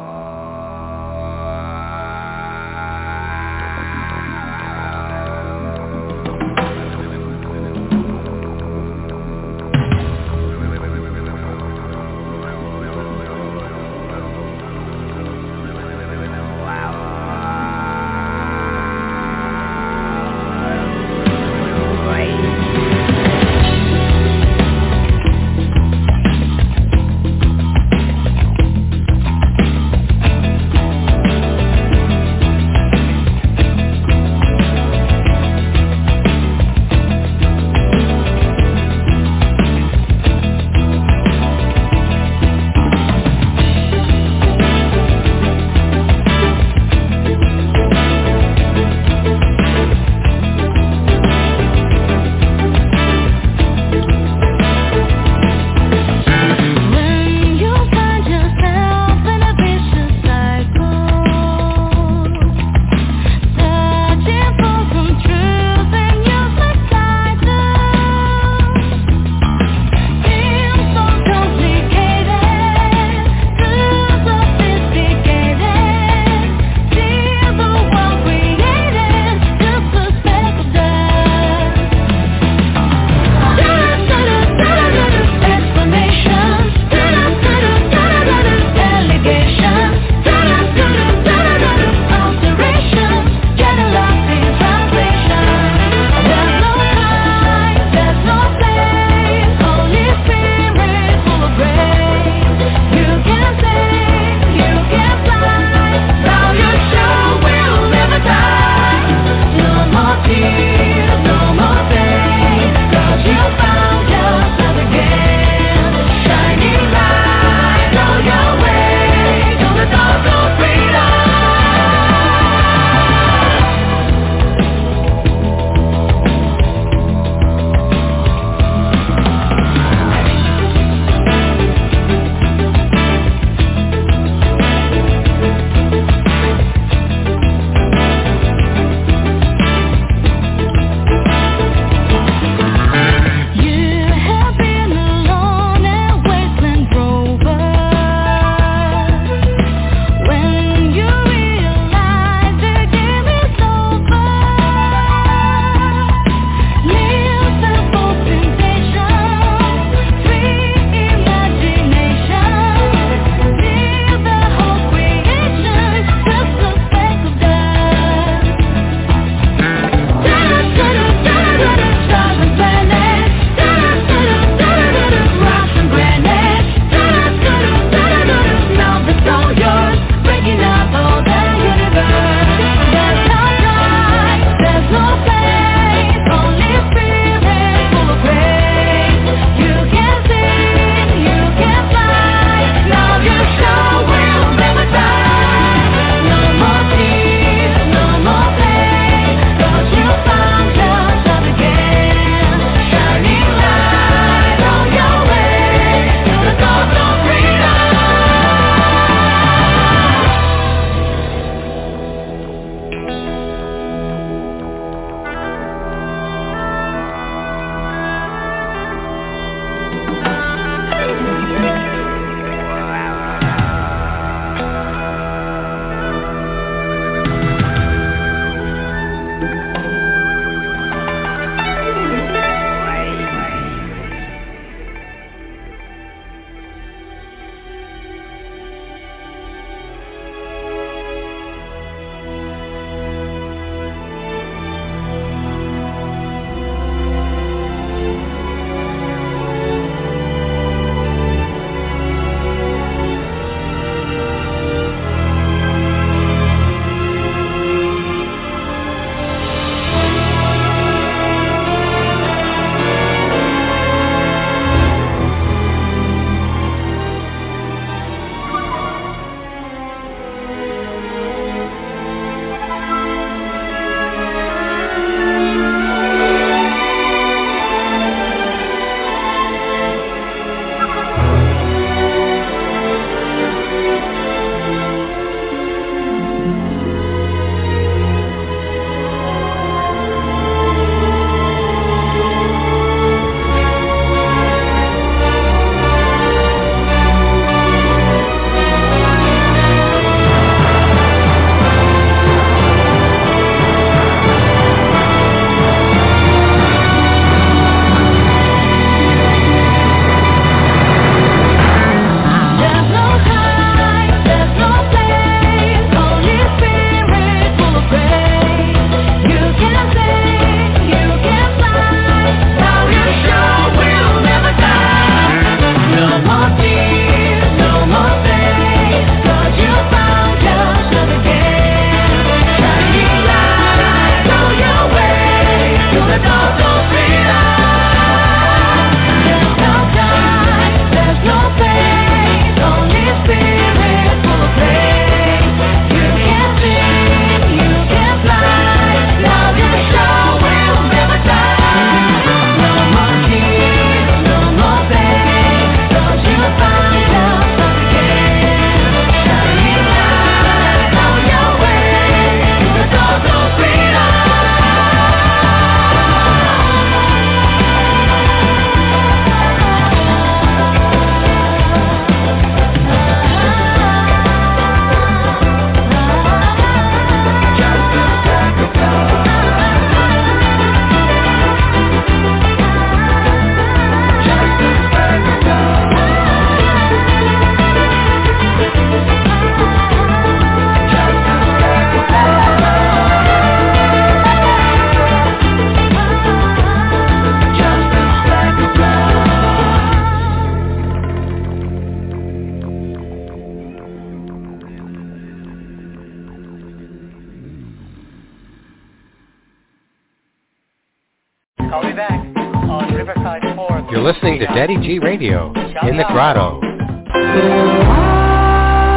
listening 414.59 414.83
to 414.83 414.83
Daddy 414.83 414.87
G 414.87 414.99
Radio 414.99 415.53
in 415.89 415.97
the 415.97 416.05
grotto. 416.09 416.61
You 416.61 416.65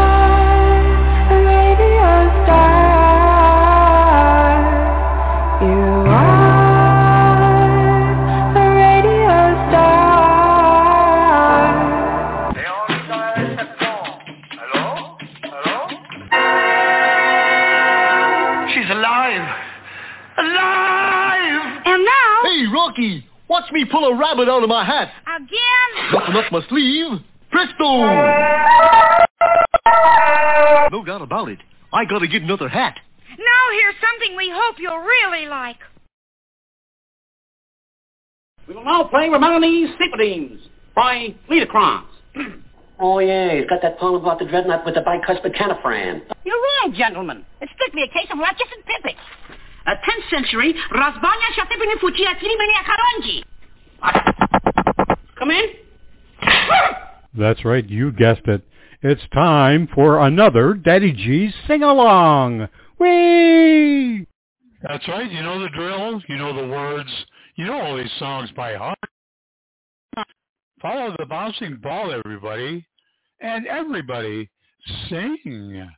are 0.09 0.65
a 1.29 1.37
radio 1.45 2.09
star. 2.45 2.81
You 5.61 5.79
are 6.09 6.41
a 8.57 8.59
radio 8.75 9.37
star. 9.69 10.09
She's 18.73 18.89
alive! 18.89 19.47
Alive! 20.37 21.81
And 21.85 22.01
now? 22.05 22.41
Hey, 22.43 22.65
Rocky! 22.73 23.27
Watch 23.47 23.71
me 23.73 23.85
pull 23.85 24.05
a 24.05 24.15
rabbit 24.17 24.47
out 24.49 24.63
of 24.63 24.69
my 24.69 24.85
hat! 24.85 25.11
Again? 26.31 26.43
Nothing 26.43 26.57
up 26.57 26.63
my 26.63 26.69
sleeve! 26.69 27.21
Presto! 27.51 28.01
No 30.91 31.05
doubt 31.05 31.21
about 31.21 31.49
it. 31.49 31.59
I 31.93 32.05
gotta 32.05 32.27
get 32.27 32.41
another 32.41 32.69
hat. 32.69 32.97
Now 33.37 33.63
here's 33.73 33.95
something 34.01 34.37
we 34.37 34.51
hope 34.53 34.75
you'll 34.79 34.97
really 34.97 35.47
like. 35.47 35.77
We 38.67 38.75
will 38.75 38.85
now 38.85 39.03
play 39.05 39.27
Romani's 39.27 39.89
Sympathies 39.99 40.59
by 40.95 41.35
Liederkranz. 41.49 42.05
Oh, 43.03 43.17
yeah, 43.17 43.55
he's 43.55 43.65
got 43.65 43.81
that 43.81 43.97
poem 43.97 44.21
about 44.21 44.37
the 44.37 44.45
dreadnought 44.45 44.85
with 44.85 44.93
the 44.93 45.01
bicuspid 45.01 45.57
canifran. 45.57 46.21
You're 46.45 46.53
right, 46.53 46.93
gentlemen. 46.93 47.43
It's 47.59 47.71
strictly 47.73 48.03
a 48.03 48.07
case 48.07 48.29
of 48.31 48.37
Ratchis 48.37 48.69
and 48.77 48.85
Pippet. 48.85 49.17
A 49.87 49.95
10th 49.97 50.29
century 50.29 50.75
Razbanya 50.93 51.49
Shatipini 51.57 51.97
Fuchia 51.97 52.37
Tirimania 52.37 52.83
Karonji. 52.85 53.43
Come 55.39 55.49
in. 55.49 55.65
That's 57.37 57.63
right, 57.63 57.87
you 57.87 58.11
guessed 58.11 58.47
it. 58.47 58.61
It's 59.01 59.21
time 59.33 59.87
for 59.95 60.25
another 60.25 60.73
Daddy 60.73 61.11
G's 61.11 61.53
sing-along. 61.67 62.67
Whee! 62.99 64.27
That's 64.83 65.07
right. 65.07 65.31
You 65.31 65.41
know 65.43 65.59
the 65.59 65.69
drill. 65.69 66.21
You 66.27 66.37
know 66.37 66.55
the 66.55 66.67
words. 66.67 67.09
You 67.55 67.65
know 67.65 67.79
all 67.79 67.97
these 67.97 68.11
songs 68.19 68.49
by 68.55 68.75
heart. 68.75 68.97
Follow 70.81 71.15
the 71.17 71.25
bouncing 71.25 71.77
ball, 71.81 72.11
everybody. 72.11 72.85
And 73.39 73.67
everybody 73.67 74.49
sing. 75.09 75.89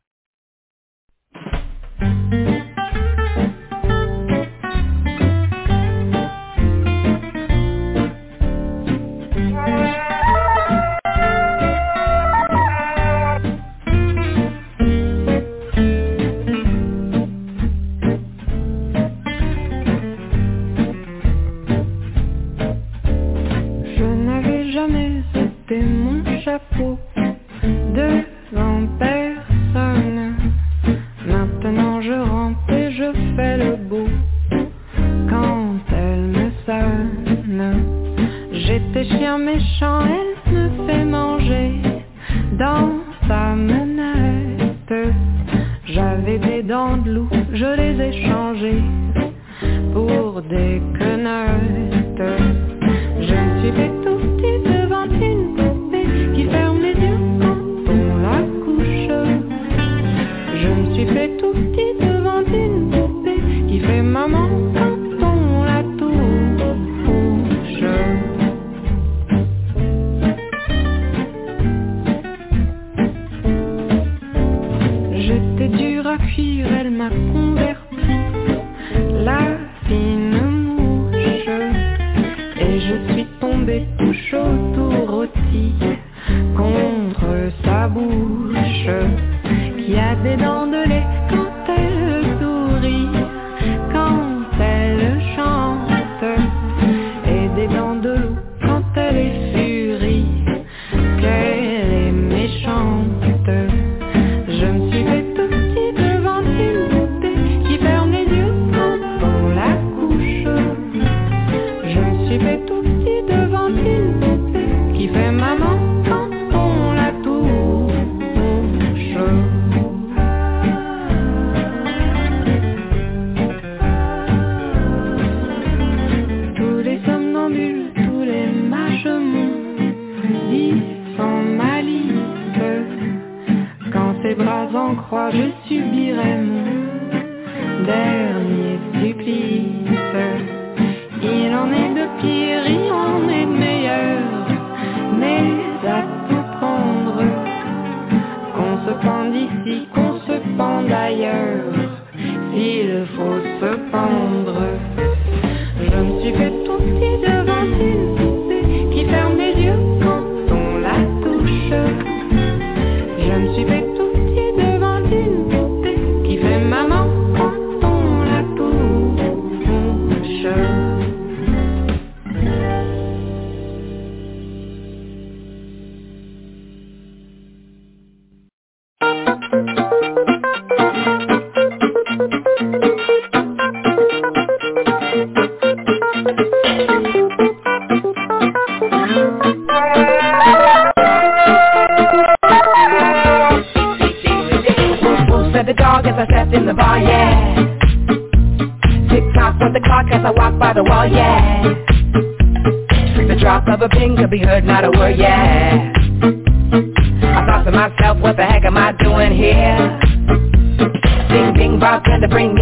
Devant 27.94 28.88
personne. 29.00 30.36
Maintenant 31.28 32.02
je 32.02 32.14
rentre 32.14 32.70
et 32.70 32.92
je 32.92 33.12
fais 33.36 33.58
le 33.58 33.76
beau 33.76 34.10
quand 35.30 35.76
elle 35.92 36.28
me 36.38 36.52
sonne. 36.66 37.84
J'étais 38.52 39.06
chien 39.06 39.38
méchant, 39.38 40.02
elle 40.18 40.54
me 40.54 40.88
fait 40.88 41.06
manger 41.06 41.82
dans 42.58 42.90
sa 43.28 43.56
menette. 43.56 43.93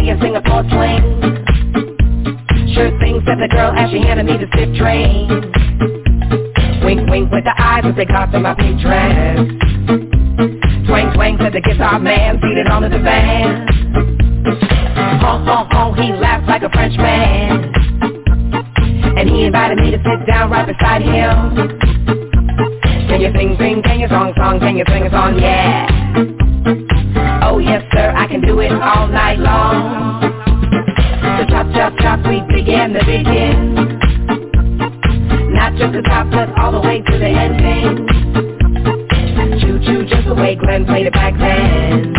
Me 0.02 0.10
a 0.10 0.18
Singapore 0.18 0.64
sling. 0.66 1.22
sure 2.74 2.90
thing, 2.98 3.22
said 3.22 3.38
the 3.38 3.46
girl 3.46 3.70
as 3.70 3.88
she 3.92 3.98
handed 4.02 4.26
me 4.26 4.34
the 4.34 4.50
stiff 4.50 4.74
train. 4.74 5.30
Wink, 6.82 7.08
wink 7.08 7.30
with 7.30 7.44
the 7.44 7.54
eyes 7.56 7.84
as 7.86 7.94
they 7.94 8.04
caught 8.04 8.34
in 8.34 8.42
my 8.42 8.52
pink 8.52 8.80
dress. 8.80 9.38
Twang, 10.90 11.14
twang, 11.14 11.38
said 11.38 11.52
the 11.52 11.60
guitar 11.62 12.00
man, 12.00 12.40
seated 12.42 12.66
on 12.66 12.82
the 12.82 12.88
divan. 12.88 13.62
Honk, 15.22 15.46
honk, 15.46 15.70
honk, 15.70 15.96
he 15.96 16.12
laughed 16.14 16.48
like 16.48 16.64
a 16.64 16.70
French 16.70 16.96
man. 16.96 17.70
And 19.16 19.30
he 19.30 19.44
invited 19.44 19.78
me 19.78 19.92
to 19.92 19.98
sit 19.98 20.26
down 20.26 20.50
right 20.50 20.66
beside 20.66 21.02
him. 21.02 21.78
Can 23.06 23.20
you 23.20 23.30
sing, 23.38 23.54
sing, 23.56 23.82
can 23.84 24.00
you 24.00 24.08
song, 24.08 24.32
song, 24.36 24.58
can 24.58 24.76
you 24.76 24.84
sing 24.88 25.06
a 25.06 25.10
song, 25.10 25.38
yeah. 25.38 26.41
Yes 27.62 27.84
sir, 27.92 28.12
I 28.16 28.26
can 28.26 28.40
do 28.40 28.58
it 28.58 28.72
all 28.72 29.06
night 29.06 29.38
long. 29.38 30.20
The 31.38 31.46
chop, 31.48 31.72
chop, 31.72 31.96
chop, 31.98 32.18
we 32.26 32.40
begin 32.52 32.92
to 32.92 33.04
begin. 33.06 33.74
Not 35.54 35.72
just 35.76 35.92
the 35.92 36.02
top, 36.02 36.28
but 36.32 36.50
all 36.58 36.72
the 36.72 36.80
way 36.80 37.00
to 37.00 37.18
the 37.18 37.28
ending. 37.28 38.06
Choo 39.60 39.78
choo, 39.86 40.04
just 40.06 40.26
the 40.26 40.34
way 40.34 40.56
Glenn 40.56 40.84
played 40.86 41.06
it 41.06 41.12
back 41.12 41.38
then. 41.38 42.11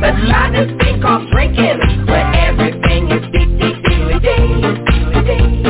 Overthinking. 0.00 0.02
Let's 0.02 0.20
line 0.28 0.52
this 0.52 0.70
thing 0.80 1.00
called 1.00 1.28
drinking, 1.30 2.06
where 2.06 2.26
everything 2.34 3.10
is 3.10 3.22
deep, 3.32 3.48
dealy 3.58 4.18
dee, 4.20 4.60
dealy 4.88 5.20
dee. 5.24 5.62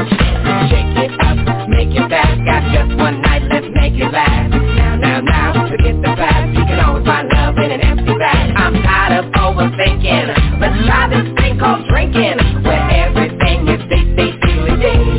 Shake 0.70 0.96
it 0.96 1.12
up, 1.20 1.68
make 1.68 1.90
it 1.90 2.08
back. 2.08 2.38
Got 2.44 2.62
just 2.72 2.96
one 2.98 3.20
night, 3.22 3.42
let's 3.50 3.66
make 3.74 3.94
it 3.94 4.12
last. 4.12 4.50
Now, 4.50 4.96
now, 4.96 5.20
now, 5.20 5.68
forget 5.68 5.96
the 5.96 6.14
past. 6.16 6.48
We 6.56 6.64
can 6.64 6.80
always 6.80 7.04
find 7.06 7.28
love 7.28 7.56
in 7.58 7.70
an 7.70 7.80
empty 7.80 8.14
glass. 8.14 8.52
I'm 8.56 8.74
tired 8.82 9.24
of 9.24 9.32
overthinking. 9.32 10.60
Let's 10.60 10.86
line 10.86 11.10
this 11.10 11.34
thing 11.38 11.58
called 11.58 11.86
drinking, 11.88 12.38
where 12.64 12.90
everything 12.90 13.68
is 13.68 13.82
dealy 13.90 14.14
dee, 14.16 14.32
dealy 14.40 14.76
dee. 14.80 15.18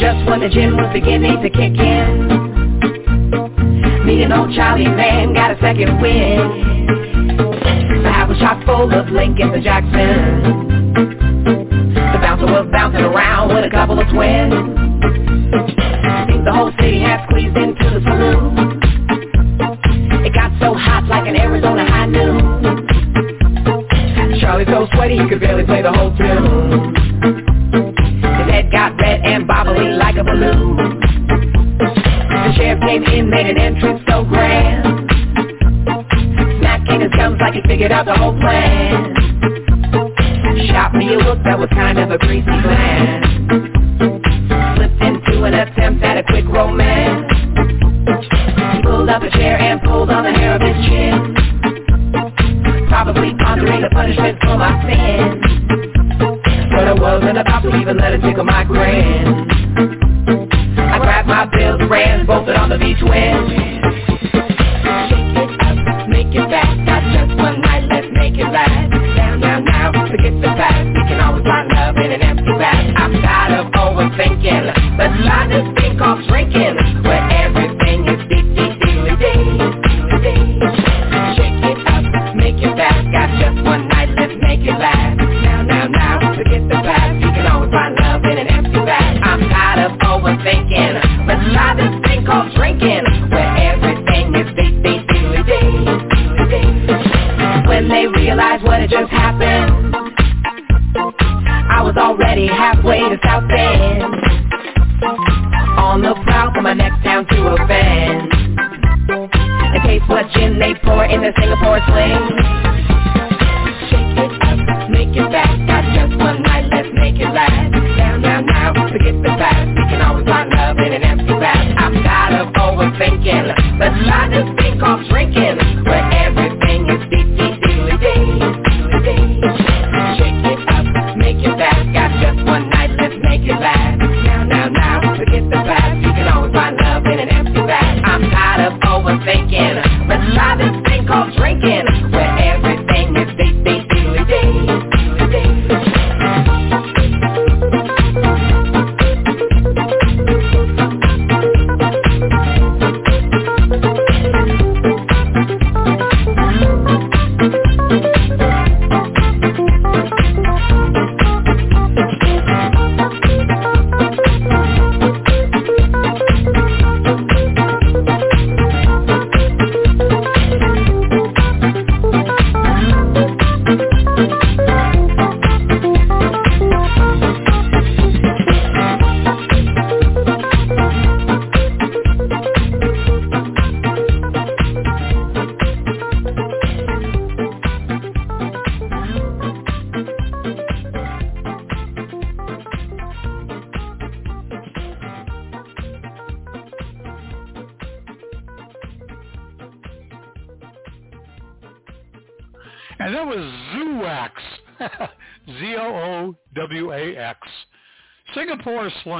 Just 0.00 0.26
when 0.28 0.40
the 0.40 0.48
gym 0.48 0.76
was 0.76 0.92
beginning 0.92 1.40
to 1.42 1.50
kick 1.50 1.78
in. 1.78 2.52
Me 4.04 4.22
and 4.22 4.32
old 4.34 4.52
Charlie 4.54 4.84
man 4.84 5.32
got 5.32 5.50
a 5.50 5.58
second 5.60 5.98
win. 6.00 7.03
The 8.44 8.50
chock 8.50 8.66
full 8.66 8.92
of 8.92 9.08
Lincolns 9.08 9.54
and 9.54 9.64
Jackson. 9.64 10.92
The 10.92 12.18
bouncer 12.20 12.44
was 12.44 12.68
bouncing 12.70 13.00
around 13.00 13.48
with 13.48 13.64
a 13.64 13.70
couple 13.70 13.98
of 13.98 14.06
twins. 14.12 14.52
The 16.44 16.52
whole 16.52 16.70
city 16.78 17.00
had 17.00 17.24
squeezed 17.24 17.56
into 17.56 17.88
the 17.88 18.04
saloon. 18.04 18.82
It 20.28 20.34
got 20.34 20.52
so 20.60 20.74
hot 20.74 21.08
like 21.08 21.26
an 21.26 21.36
Arizona 21.36 21.88
high 21.88 22.04
noon. 22.04 22.86
Charlie 24.42 24.66
so 24.66 24.88
sweaty 24.92 25.16
he 25.16 25.26
could 25.26 25.40
barely 25.40 25.64
play 25.64 25.80
the 25.80 25.92
whole 25.92 26.14
tune. 26.14 26.92
His 28.20 28.46
head 28.52 28.70
got 28.70 29.00
red 29.00 29.24
and 29.24 29.48
bobbly 29.48 29.96
like 29.96 30.16
a 30.18 30.24
balloon. 30.24 31.00
The 32.44 32.52
sheriff 32.58 32.82
came 32.82 33.04
in, 33.04 33.30
made 33.30 33.46
an 33.46 33.56
entrance 33.56 33.93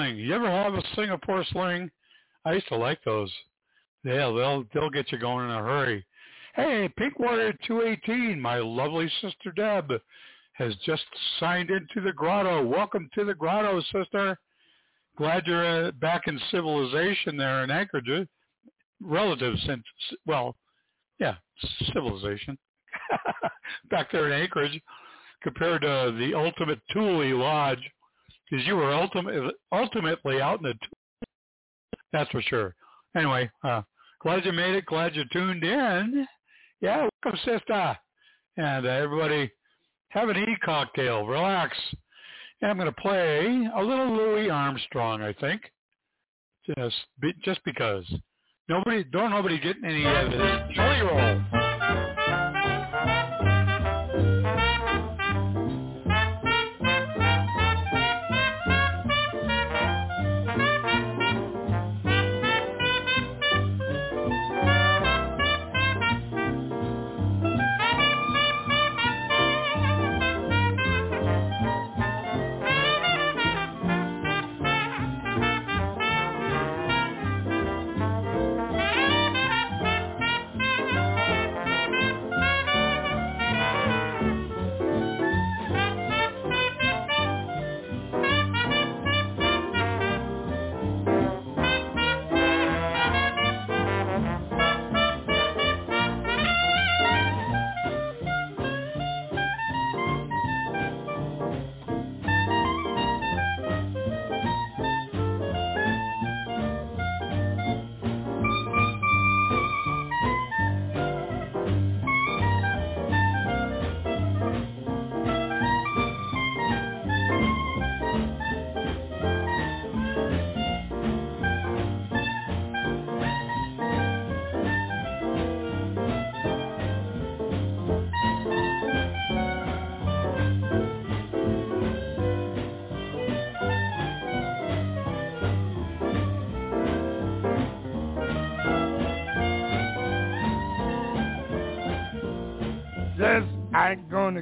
sling. 0.04 0.16
You 0.18 0.34
ever 0.34 0.50
have 0.50 0.74
a 0.74 0.82
Singapore 0.94 1.44
sling? 1.50 1.90
I 2.44 2.54
used 2.54 2.68
to 2.68 2.76
like 2.76 3.02
those. 3.04 3.32
Yeah, 4.04 4.30
they'll 4.36 4.64
they'll 4.72 4.90
get 4.90 5.10
you 5.10 5.18
going 5.18 5.46
in 5.46 5.50
a 5.50 5.62
hurry. 5.62 6.04
Hey, 6.54 6.88
Pinkwater 6.98 7.56
218, 7.66 8.40
my 8.40 8.58
lovely 8.58 9.10
sister 9.20 9.50
Deb. 9.56 9.92
has 10.52 10.74
just 10.86 11.04
signed 11.40 11.70
into 11.70 12.00
the 12.04 12.12
grotto. 12.12 12.64
Welcome 12.64 13.08
to 13.14 13.24
the 13.24 13.34
grotto, 13.34 13.80
sister. 13.92 14.38
Glad 15.16 15.46
you're 15.46 15.86
uh, 15.86 15.90
back 15.92 16.22
in 16.26 16.38
civilization 16.50 17.36
there 17.36 17.64
in 17.64 17.70
Anchorage. 17.70 18.28
Relative 19.00 19.54
since, 19.66 19.82
well, 20.26 20.54
yeah, 21.18 21.34
civilization. 21.92 22.56
back 23.90 24.12
there 24.12 24.30
in 24.30 24.40
Anchorage 24.40 24.80
compared 25.42 25.82
to 25.82 26.14
the 26.18 26.34
ultimate 26.34 26.80
Thule 26.92 27.36
Lodge 27.38 27.82
because 28.54 28.68
you 28.68 28.76
were 28.76 28.92
ultimate, 28.92 29.52
ultimately 29.72 30.40
out 30.40 30.60
in 30.60 30.64
the 30.64 30.74
that's 32.12 32.30
for 32.30 32.40
sure. 32.42 32.72
Anyway, 33.16 33.50
uh, 33.64 33.82
glad 34.22 34.44
you 34.44 34.52
made 34.52 34.76
it. 34.76 34.86
Glad 34.86 35.16
you 35.16 35.24
tuned 35.32 35.64
in. 35.64 36.24
Yeah, 36.80 37.08
welcome, 37.24 37.40
sister. 37.44 37.98
And 38.56 38.86
uh, 38.86 38.90
everybody, 38.90 39.50
have 40.10 40.28
an 40.28 40.36
e-cocktail. 40.36 41.26
Relax. 41.26 41.76
And 42.62 42.70
I'm 42.70 42.76
going 42.76 42.86
to 42.86 43.00
play 43.00 43.68
a 43.76 43.82
little 43.82 44.16
Louis 44.16 44.48
Armstrong, 44.48 45.22
I 45.22 45.32
think. 45.32 45.62
Just, 46.78 46.94
be, 47.20 47.34
just 47.42 47.58
because. 47.64 48.04
Nobody, 48.68 49.02
don't 49.02 49.32
nobody 49.32 49.58
get 49.58 49.74
any 49.84 50.04
of 50.06 50.30
jelly 50.72 51.00
roll. 51.00 51.63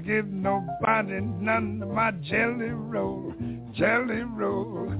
Give 0.04 0.26
nobody 0.26 1.20
none 1.20 1.80
of 1.82 1.88
my 1.90 2.10
jelly 2.28 2.70
roll, 2.70 3.32
jelly 3.74 4.22
roll. 4.22 4.92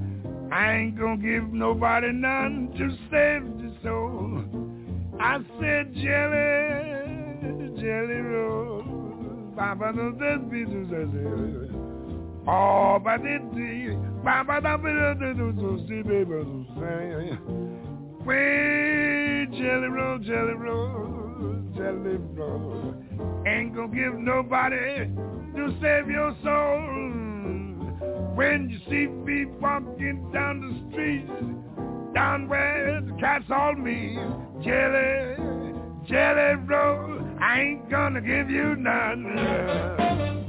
I 0.52 0.72
ain't 0.74 0.98
gonna 0.98 1.16
give 1.16 1.52
nobody 1.52 2.12
none 2.12 2.72
to 2.78 2.90
save 3.10 3.44
the 3.58 3.72
soul. 3.82 4.44
I 5.20 5.38
said 5.60 5.94
jelly, 5.94 7.80
jelly 7.80 8.20
roll. 8.20 8.82
Baba 9.56 9.92
do 9.92 10.12
this 10.18 10.38
be 10.50 10.64
do 10.64 10.84
this. 10.86 11.82
Oh, 12.46 12.98
but 13.02 13.20
it. 13.24 14.24
Baba 14.24 14.60
da 14.60 14.76
be 14.76 14.84
do 14.84 15.52
do 15.52 16.02
baby. 16.04 17.38
Way 18.24 19.46
jelly 19.50 19.88
roll, 19.88 20.18
jelly 20.18 20.54
roll, 20.54 21.56
jelly 21.76 22.16
roll. 22.34 22.94
Ain't 23.46 23.74
gonna 23.74 23.88
give 23.88 24.14
nobody 24.14 25.06
to 25.56 25.76
save 25.80 26.08
your 26.08 26.34
soul. 26.42 27.02
When 28.34 28.70
you 28.70 28.78
see 28.88 29.06
me 29.08 29.44
walking 29.60 30.30
down 30.32 30.60
the 30.60 30.90
street, 30.90 31.26
down 32.14 32.48
where 32.48 33.00
the 33.00 33.12
cats 33.20 33.44
all 33.50 33.74
meet, 33.74 34.16
jelly, 34.62 35.36
jelly 36.06 36.54
roll, 36.66 37.20
I 37.40 37.60
ain't 37.60 37.90
gonna 37.90 38.20
give 38.20 38.50
you 38.50 38.76
none. 38.76 40.42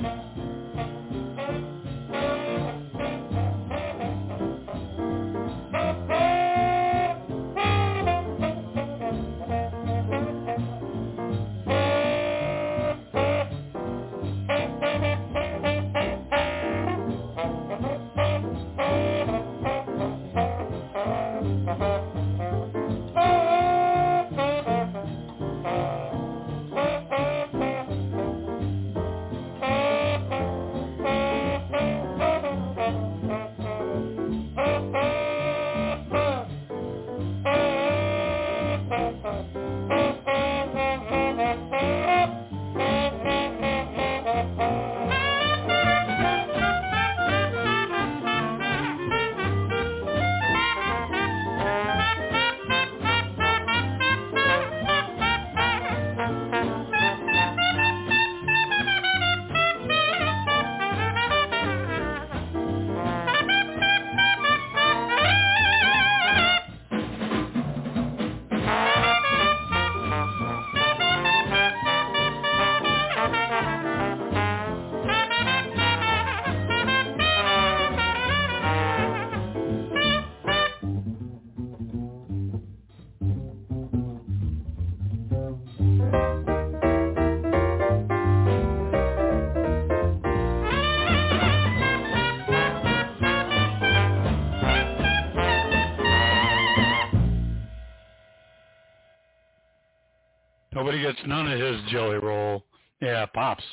None 101.28 101.52
of 101.52 101.60
his 101.60 101.82
jelly 101.92 102.18
roll. 102.18 102.64
Yeah, 103.02 103.26
pops. 103.26 103.64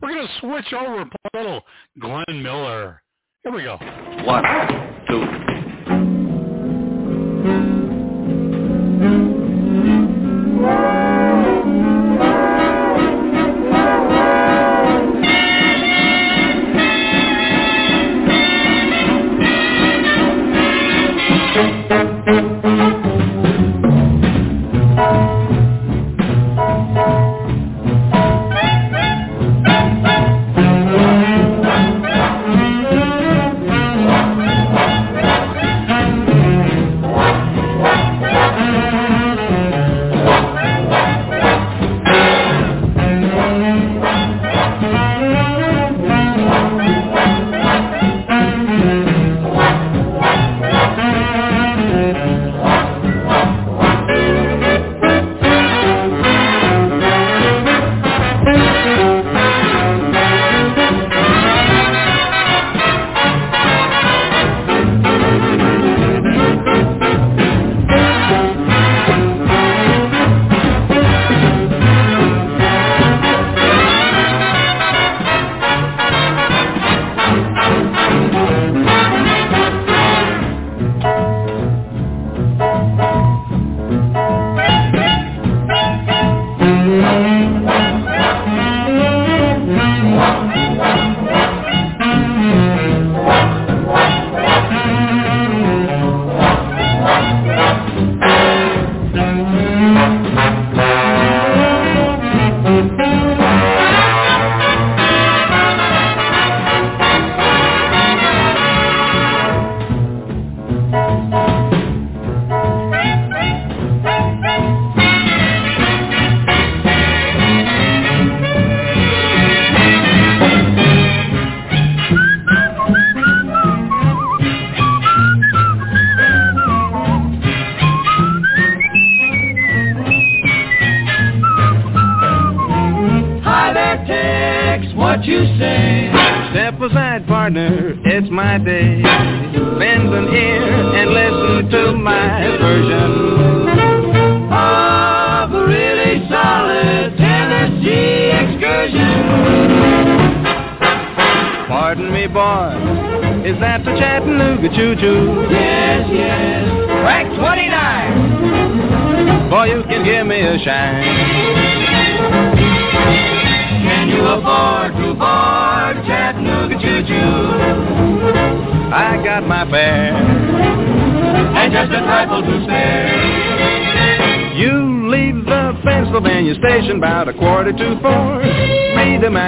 We're 0.00 0.14
gonna 0.14 0.28
switch 0.40 0.72
over 0.72 1.02
a 1.02 1.36
little 1.36 1.62
Glenn 2.00 2.42
Miller. 2.42 3.02
Here 3.42 3.52
we 3.52 3.62
go. 3.62 3.76
One, 4.24 4.44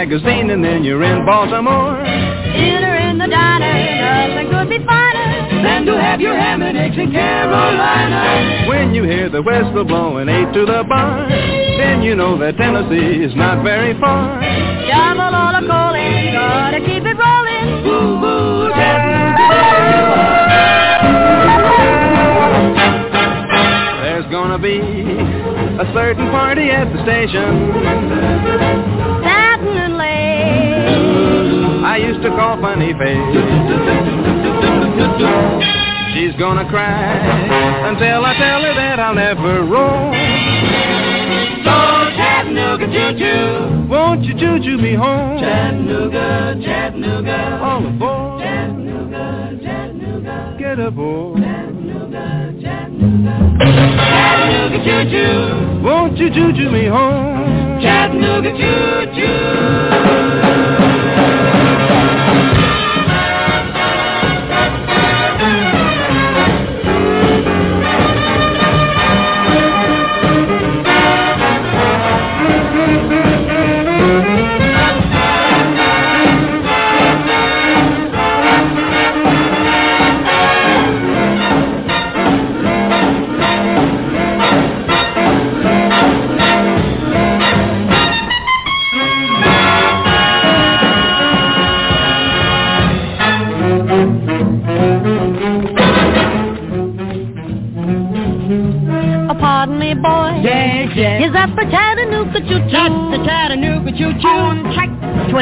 magazine 0.02 0.50
and 0.50 0.64
then 0.64 0.82
you're 0.82 1.04
in 1.04 1.24
Baltimore. 1.24 1.94
Dinner 1.94 2.96
in 3.06 3.18
the 3.18 3.28
diner, 3.28 3.70
nothing 4.02 4.50
could 4.50 4.68
be 4.68 4.84
finer 4.84 5.62
Than 5.62 5.86
to 5.86 5.94
have 5.94 6.20
your 6.20 6.34
ham 6.34 6.60
and 6.60 6.76
eggs 6.76 6.98
in 6.98 7.12
Carolina. 7.12 8.66
When 8.68 8.94
you 8.96 9.04
hear 9.04 9.30
the 9.30 9.40
whistle 9.40 9.84
blowing 9.84 10.28
eight 10.28 10.52
to 10.54 10.66
the 10.66 10.82
bar, 10.88 11.28
then 11.28 12.02
you 12.02 12.16
know 12.16 12.36
that 12.38 12.56
Tennessee 12.56 13.22
is 13.22 13.36
not 13.36 13.62
very 13.62 13.94
far. 14.00 14.40
Double 14.90 15.36
all 15.38 15.54
the 15.54 15.68
calling, 15.70 16.34
gotta 16.34 16.80
keep 16.80 17.04
it 17.06 17.14
rolling. 17.14 17.84
Boo 17.86 18.18
boo, 18.18 18.74
There's 24.02 24.26
gonna 24.32 24.58
be 24.58 24.80
a 25.78 25.86
certain 25.94 26.28
party 26.32 26.70
at 26.70 26.92
the 26.92 27.02
station. 27.04 29.01
Satin 31.82 31.90
and 31.90 31.90
lace. 31.90 31.90
I 31.90 31.96
used 31.98 32.22
to 32.22 32.30
call 32.30 32.60
Funny 32.60 32.92
Face. 32.94 33.34
She's 36.14 36.34
gonna 36.38 36.68
cry 36.68 37.18
until 37.88 38.24
I 38.24 38.34
tell 38.34 38.62
her 38.62 38.74
that 38.74 39.00
I'll 39.00 39.14
never 39.14 39.64
roam. 39.64 40.12
So 41.64 41.74
Chattanooga 42.16 42.86
choo-choo, 42.86 43.88
won't 43.88 44.24
you 44.24 44.34
choo-choo 44.34 44.78
me 44.78 44.94
home? 44.94 45.38
Chattanooga, 45.40 46.56
Chattanooga, 46.62 47.60
all 47.62 47.86
aboard. 47.86 48.42
Chattanooga, 48.42 49.58
Chattanooga, 49.62 50.56
get 50.58 50.78
aboard. 50.78 51.40
Chattanooga, 51.40 52.52
Chattanooga, 52.60 53.34
Chattanooga 53.58 54.78
choo-choo, 54.84 55.82
won't 55.82 56.18
you 56.18 56.28
choo-choo 56.30 56.70
me 56.70 56.86
home? 56.86 57.80
Chattanooga 57.80 58.50
choo-choo. 58.50 59.01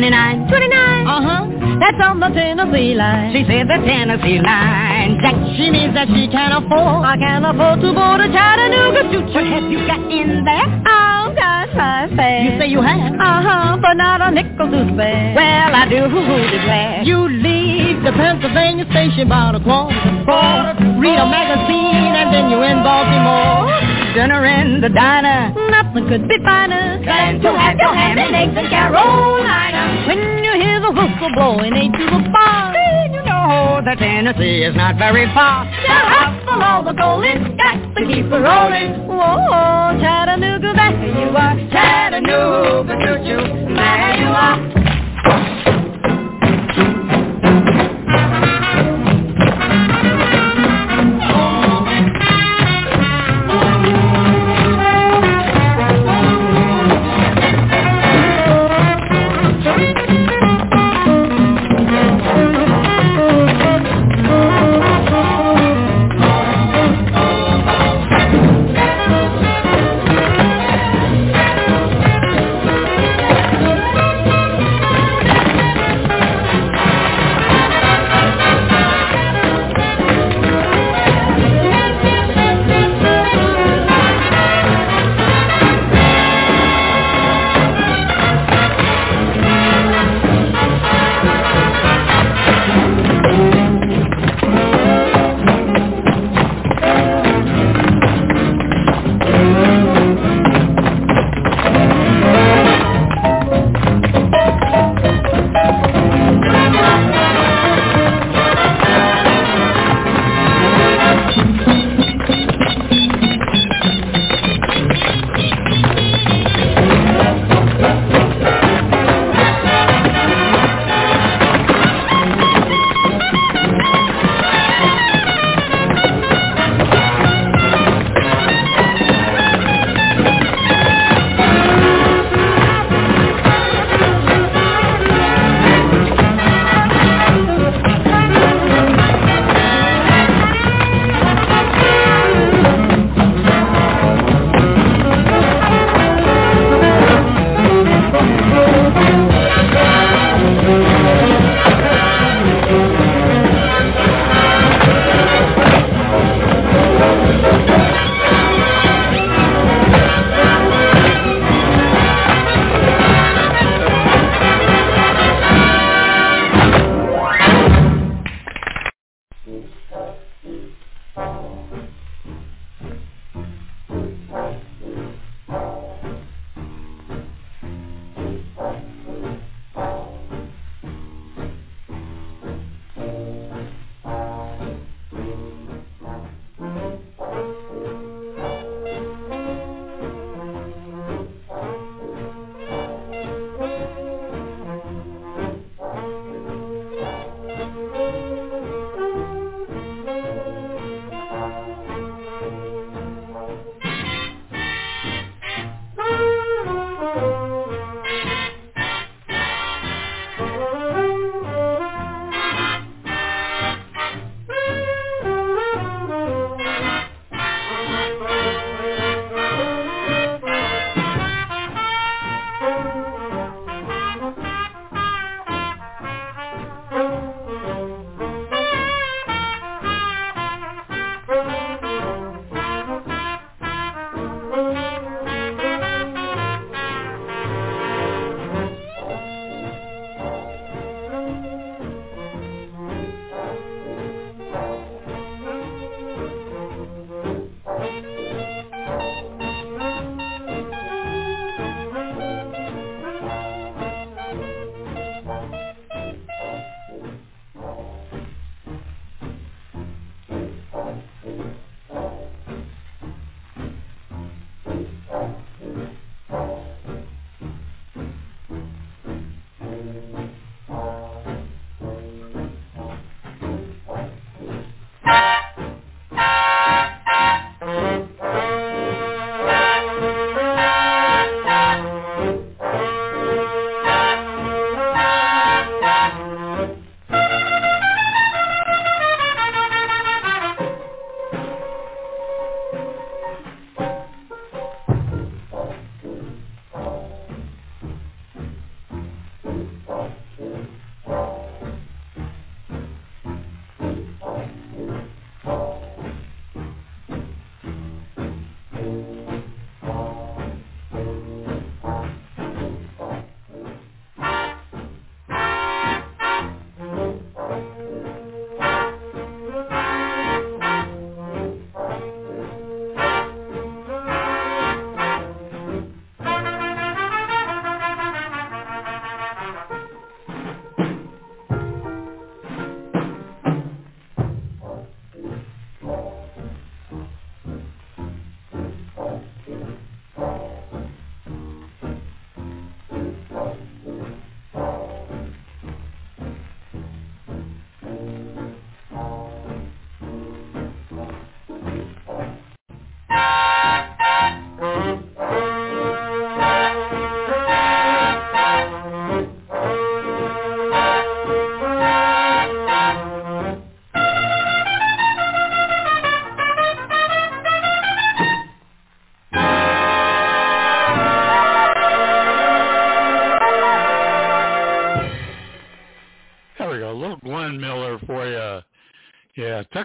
29. 0.01 0.49
29. 0.49 1.07
Uh-huh. 1.07 1.77
That's 1.77 2.01
on 2.01 2.21
the 2.25 2.33
Tennessee 2.33 2.97
line. 2.97 3.37
She 3.37 3.45
said 3.45 3.69
the 3.69 3.85
Tennessee 3.85 4.41
line. 4.41 5.21
Jack, 5.21 5.37
she 5.61 5.69
means 5.69 5.93
that 5.93 6.09
she 6.09 6.25
can 6.25 6.57
afford. 6.57 7.05
I 7.05 7.21
can 7.21 7.45
afford 7.45 7.85
to 7.85 7.93
board 7.93 8.25
a 8.25 8.33
Chattanooga 8.33 9.13
choo-choo. 9.13 9.37
What 9.37 9.45
have 9.45 9.69
you 9.69 9.85
got 9.85 10.01
in 10.09 10.41
there? 10.49 10.69
I've 10.89 11.37
got 11.37 11.69
my 11.77 12.09
fare. 12.17 12.49
You 12.49 12.57
say 12.57 12.69
you 12.73 12.81
have? 12.81 13.13
Uh-huh, 13.13 13.77
but 13.77 13.93
not 14.01 14.25
a 14.25 14.33
nickel 14.33 14.73
to 14.73 14.81
spare. 14.89 15.37
Well, 15.37 15.69
I 15.77 15.85
do 15.85 16.09
declare. 16.09 17.05
You 17.05 17.29
leave 17.29 18.01
the 18.01 18.17
Pennsylvania 18.17 18.89
station 18.89 19.29
about 19.29 19.53
a 19.53 19.61
quarter 19.61 19.93
to 19.93 20.13
four. 20.25 20.97
Read 20.97 21.21
a 21.21 21.29
magazine 21.29 22.17
and 22.17 22.33
then 22.33 22.49
you're 22.49 22.65
in 22.65 22.81
Baltimore. 22.81 23.69
Dinner 24.15 24.45
in 24.45 24.81
the 24.81 24.89
diner. 24.89 25.55
Nothing 25.71 26.09
could 26.09 26.29
be 26.29 26.37
finer 26.43 26.99
Than 27.05 27.41
to 27.41 27.51
have 27.57 27.77
your 27.79 27.95
ham 27.95 28.19
and 28.19 28.35
eggs 28.35 28.59
in 28.59 28.69
Carolina. 28.69 30.05
When 30.09 30.43
you 30.43 30.53
hear 30.61 30.81
the 30.81 30.91
whistle 30.91 31.31
blowing 31.35 31.75
eight 31.75 31.93
to 31.93 32.05
the 32.05 32.29
bar. 32.33 32.73
Then 32.75 33.15
you 33.15 33.23
know 33.23 33.81
that 33.85 33.99
Tennessee 33.99 34.63
is 34.63 34.75
not 34.75 34.97
very 34.99 35.27
far. 35.33 35.65
Shut 35.87 36.05
up 36.27 36.43
for 36.45 36.59
all 36.63 36.83
the 36.83 36.93
calling, 36.95 37.57
got 37.57 37.79
to 37.95 38.03
keep 38.07 38.27
it 38.27 38.43
rolling. 38.43 39.07
Whoa, 39.07 39.95
Chattanooga, 40.03 40.73
there 40.75 41.07
you 41.07 41.31
are. 41.31 41.55
Chattanooga, 41.71 42.95
choo-choo, 43.07 43.75
there 43.77 44.17
you 44.19 44.27
are. 44.27 44.70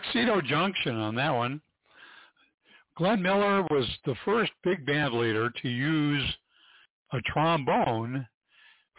Tuxedo 0.06 0.42
Junction 0.42 0.96
on 0.96 1.16
that 1.16 1.32
one. 1.32 1.62
Glenn 2.98 3.22
Miller 3.22 3.64
was 3.64 3.86
the 4.06 4.16
first 4.24 4.52
big 4.64 4.86
band 4.86 5.14
leader 5.14 5.52
to 5.62 5.70
use 5.70 6.24
a 7.12 7.20
trombone 7.22 8.26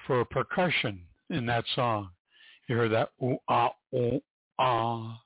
for 0.06 0.24
percussion 0.26 1.00
in 1.30 1.46
that 1.46 1.64
song. 1.74 2.10
You 2.68 2.76
heard 2.76 2.92
that 2.92 3.10
ooh 3.22 3.38
ah 3.48 3.72
ooh 3.94 4.20
ah. 4.58 5.20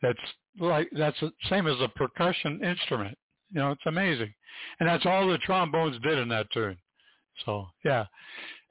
That's 0.00 0.18
like 0.58 0.88
that's 0.96 1.18
the 1.20 1.32
same 1.50 1.66
as 1.66 1.80
a 1.80 1.88
percussion 1.88 2.62
instrument. 2.64 3.16
You 3.52 3.60
know, 3.60 3.70
it's 3.72 3.86
amazing, 3.86 4.32
and 4.80 4.88
that's 4.88 5.06
all 5.06 5.28
the 5.28 5.38
trombones 5.38 6.00
did 6.02 6.18
in 6.18 6.28
that 6.28 6.50
tune. 6.52 6.76
So 7.44 7.66
yeah, 7.84 8.06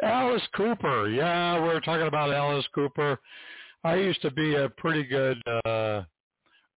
Alice 0.02 0.48
Cooper. 0.56 1.10
Yeah, 1.10 1.62
we 1.62 1.68
we're 1.68 1.80
talking 1.80 2.08
about 2.08 2.34
Alice 2.34 2.68
Cooper. 2.74 3.20
I 3.84 3.95
used 3.95 4.22
to 4.24 4.32
be 4.32 4.56
a 4.56 4.70
pretty 4.70 5.03
good 5.03 5.41
uh, 5.66 6.03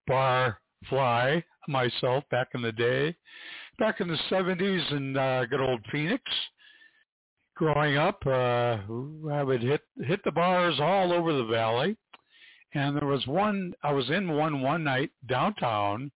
bar 0.07 0.61
fly 0.89 1.43
myself 1.69 2.25
back 2.31 2.49
in 2.55 2.63
the 2.63 2.73
day, 2.73 3.15
back 3.79 4.01
in 4.01 4.09
the 4.09 4.19
70s 4.31 4.93
in 4.93 5.17
uh, 5.17 5.45
good 5.49 5.61
old 5.61 5.81
Phoenix. 5.91 6.23
Growing 7.57 7.97
up, 7.97 8.21
uh, 8.27 8.79
I 9.31 9.43
would 9.45 9.63
hit 9.63 9.83
hit 10.03 10.25
the 10.25 10.33
bars 10.33 10.81
all 10.81 11.13
over 11.13 11.33
the 11.33 11.45
valley, 11.45 11.97
and 12.75 12.97
there 12.97 13.07
was 13.07 13.25
one. 13.29 13.73
I 13.85 13.93
was 13.93 14.11
in 14.11 14.33
one 14.33 14.61
one 14.61 14.83
night 14.83 15.11
downtown. 15.29 16.11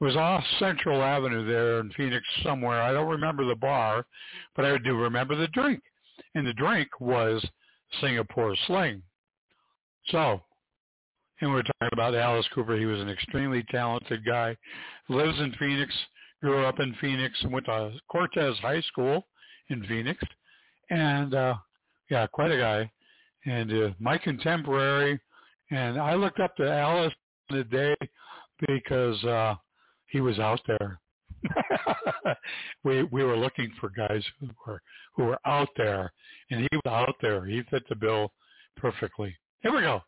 It 0.00 0.04
was 0.04 0.16
off 0.16 0.42
Central 0.58 1.02
Avenue 1.02 1.46
there 1.46 1.80
in 1.80 1.92
Phoenix 1.92 2.24
somewhere. 2.42 2.80
I 2.80 2.92
don't 2.92 3.10
remember 3.10 3.44
the 3.44 3.54
bar, 3.54 4.06
but 4.56 4.64
I 4.64 4.78
do 4.78 4.96
remember 4.96 5.36
the 5.36 5.48
drink, 5.48 5.82
and 6.34 6.46
the 6.46 6.54
drink 6.54 6.88
was 7.00 7.44
Singapore 8.00 8.56
Sling. 8.66 9.02
So 10.06 10.40
and 11.42 11.52
we're 11.52 11.62
talking 11.62 11.88
about 11.92 12.14
Alice 12.14 12.46
Cooper. 12.54 12.76
He 12.76 12.86
was 12.86 13.00
an 13.00 13.08
extremely 13.08 13.64
talented 13.68 14.24
guy. 14.24 14.56
Lives 15.08 15.38
in 15.40 15.52
Phoenix, 15.58 15.92
grew 16.40 16.64
up 16.64 16.78
in 16.78 16.94
Phoenix, 17.00 17.36
and 17.42 17.52
went 17.52 17.66
to 17.66 17.92
Cortez 18.08 18.56
High 18.62 18.80
School 18.82 19.26
in 19.68 19.84
Phoenix. 19.86 20.22
And 20.90 21.34
uh, 21.34 21.54
yeah, 22.08 22.28
quite 22.28 22.52
a 22.52 22.58
guy. 22.58 22.90
And 23.44 23.72
uh, 23.72 23.90
my 23.98 24.18
contemporary. 24.18 25.20
And 25.72 26.00
I 26.00 26.14
looked 26.14 26.38
up 26.38 26.54
to 26.56 26.70
Alice 26.70 27.12
the 27.50 27.64
day 27.64 27.96
because 28.68 29.22
uh, 29.24 29.56
he 30.06 30.20
was 30.20 30.38
out 30.38 30.60
there. 30.68 31.00
we 32.84 33.02
we 33.04 33.24
were 33.24 33.36
looking 33.36 33.72
for 33.80 33.90
guys 33.90 34.22
who 34.38 34.48
were 34.64 34.80
who 35.16 35.24
were 35.24 35.40
out 35.44 35.70
there, 35.76 36.12
and 36.50 36.60
he 36.60 36.68
was 36.72 36.92
out 36.92 37.16
there. 37.20 37.44
He 37.46 37.62
fit 37.68 37.82
the 37.88 37.96
bill 37.96 38.30
perfectly. 38.76 39.34
Here 39.62 39.74
we 39.74 39.80
go. 39.80 40.02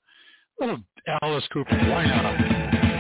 Alice 1.23 1.47
Cooper. 1.53 1.77
Why 1.77 2.07
not? 2.07 2.94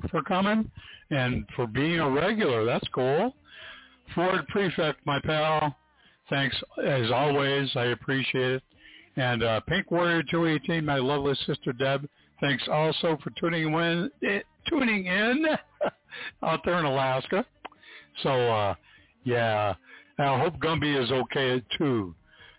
Tom, 0.00 0.10
for 0.10 0.22
coming 0.22 0.70
and 1.10 1.44
for 1.54 1.66
being 1.66 2.00
a 2.00 2.10
regular. 2.10 2.64
That's 2.64 2.86
cool. 2.88 3.34
Ford 4.14 4.46
Prefect, 4.48 5.04
my 5.04 5.20
pal. 5.20 5.76
Thanks 6.28 6.56
as 6.84 7.10
always. 7.10 7.70
I 7.76 7.86
appreciate 7.86 8.52
it. 8.52 8.62
And 9.16 9.42
uh, 9.42 9.60
Pink 9.60 9.90
Warrior 9.90 10.22
218, 10.30 10.84
my 10.84 10.98
lovely 10.98 11.34
sister 11.46 11.72
Deb. 11.72 12.08
Thanks 12.40 12.64
also 12.70 13.16
for 13.22 13.30
tuning 13.40 13.72
in, 13.72 14.10
eh, 14.26 14.40
tuning 14.68 15.06
in 15.06 15.46
out 16.42 16.60
there 16.64 16.78
in 16.78 16.84
Alaska. 16.84 17.44
So 18.22 18.30
uh, 18.30 18.74
yeah, 19.24 19.74
I 20.18 20.38
hope 20.38 20.58
Gumby 20.58 21.02
is 21.02 21.10
okay 21.10 21.62
too. 21.78 22.14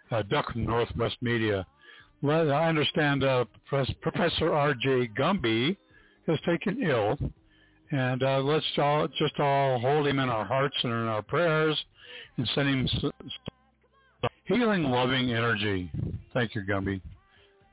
Uh, 0.10 0.24
Duck 0.24 0.56
Northwest 0.56 1.18
Media. 1.22 1.66
Well, 2.24 2.52
I 2.52 2.68
understand 2.68 3.24
uh, 3.24 3.46
Professor 4.02 4.54
R.J. 4.54 5.10
Gumby 5.20 5.78
has 6.28 6.40
taken 6.45 6.84
ill, 6.84 7.18
And 7.91 8.22
uh, 8.22 8.40
let's 8.40 8.66
all 8.78 9.08
just 9.08 9.40
all 9.40 9.80
hold 9.80 10.08
him 10.08 10.20
in 10.20 10.30
our 10.30 10.45
hearts 10.45 10.76
and 10.84 10.91
in 10.91 11.08
our 11.08 11.22
prayers 11.22 11.78
and 12.38 12.49
send 12.54 12.70
him 12.70 13.12
healing, 14.45 14.84
loving 14.84 15.32
energy. 15.32 15.90
Thank 16.34 16.54
you, 16.56 16.62
Gumby. 16.62 17.02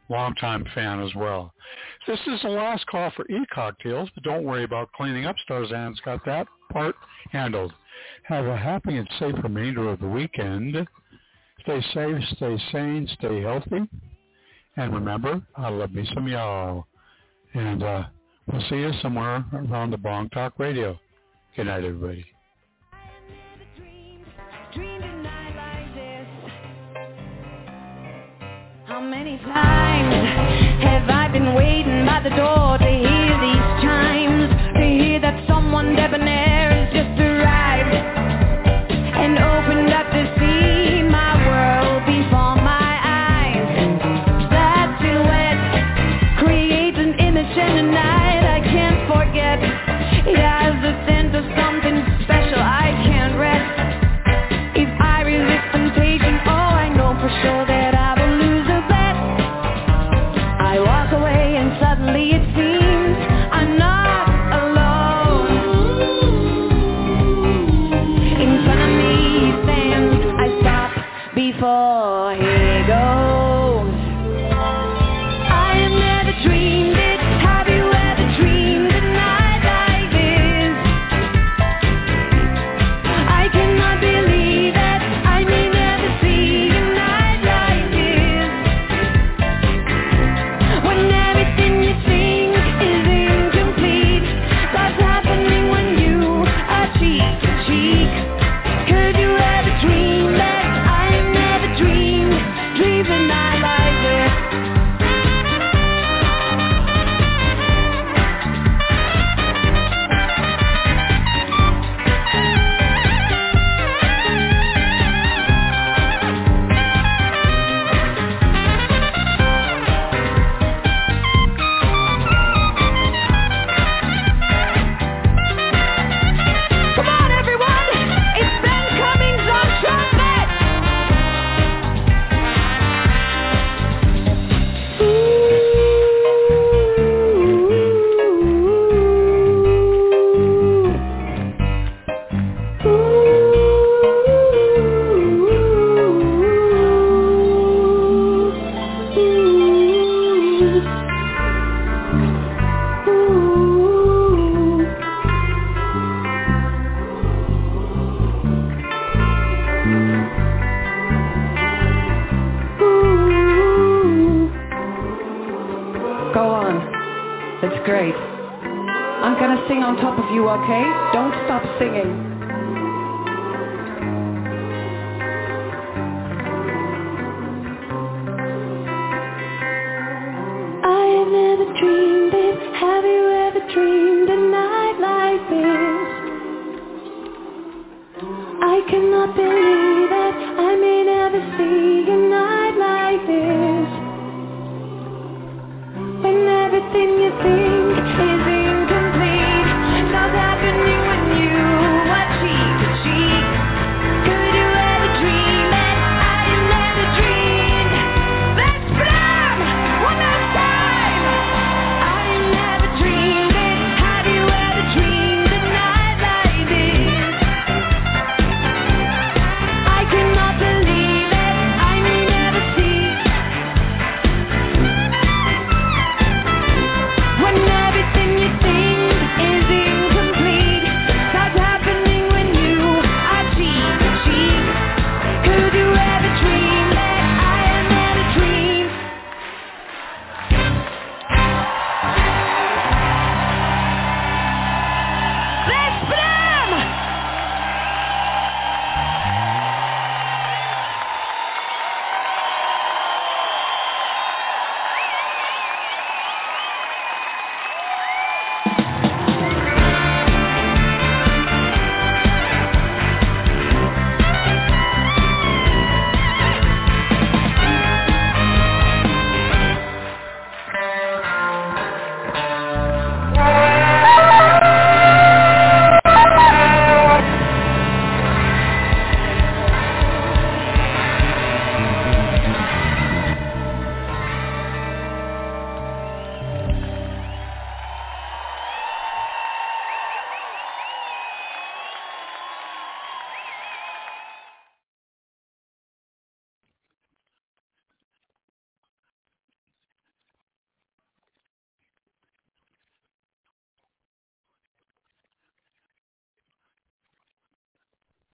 Longtime 0.08 0.66
fan 0.74 1.02
as 1.02 1.14
well. 1.14 1.52
This 2.06 2.20
is 2.26 2.42
the 2.42 2.50
last 2.50 2.86
call 2.86 3.10
for 3.16 3.26
e-cocktails, 3.30 4.10
but 4.14 4.22
don't 4.22 4.44
worry 4.44 4.64
about 4.64 4.92
cleaning 4.92 5.24
up. 5.24 5.36
Starzan's 5.48 6.00
got 6.00 6.24
that 6.26 6.46
part 6.70 6.94
handled. 7.30 7.72
Have 8.24 8.46
a 8.46 8.56
happy 8.56 8.96
and 8.96 9.08
safe 9.18 9.34
remainder 9.42 9.88
of 9.88 10.00
the 10.00 10.08
weekend. 10.08 10.76
Stay 11.62 11.80
safe, 11.94 12.22
stay 12.36 12.58
sane, 12.70 13.08
stay 13.18 13.40
healthy. 13.40 13.88
And 14.76 14.92
remember, 14.92 15.40
I 15.56 15.70
love 15.70 15.92
me 15.92 16.06
some 16.12 16.28
y'all. 16.28 16.86
And 17.54 17.82
uh, 17.82 18.04
we'll 18.50 18.62
see 18.68 18.76
you 18.76 18.92
somewhere 19.02 19.44
around 19.52 19.90
the 19.90 19.98
Bong 19.98 20.28
Talk 20.30 20.58
Radio. 20.58 20.98
Good 21.56 21.66
night, 21.66 21.84
everybody. 21.84 22.24
How 28.86 29.00
many 29.00 29.38
times 29.38 30.82
have 30.82 31.08
I 31.08 31.28
been 31.32 31.54
waiting 31.54 32.06
by 32.06 32.20
the 32.22 32.30
door 32.30 32.78
to 32.78 32.84
hear 32.84 33.40
these 33.40 33.82
chimes? 33.82 34.50
To 34.76 34.82
hear 34.82 35.20
that 35.20 35.46
someone 35.48 35.96
debonair 35.96 36.53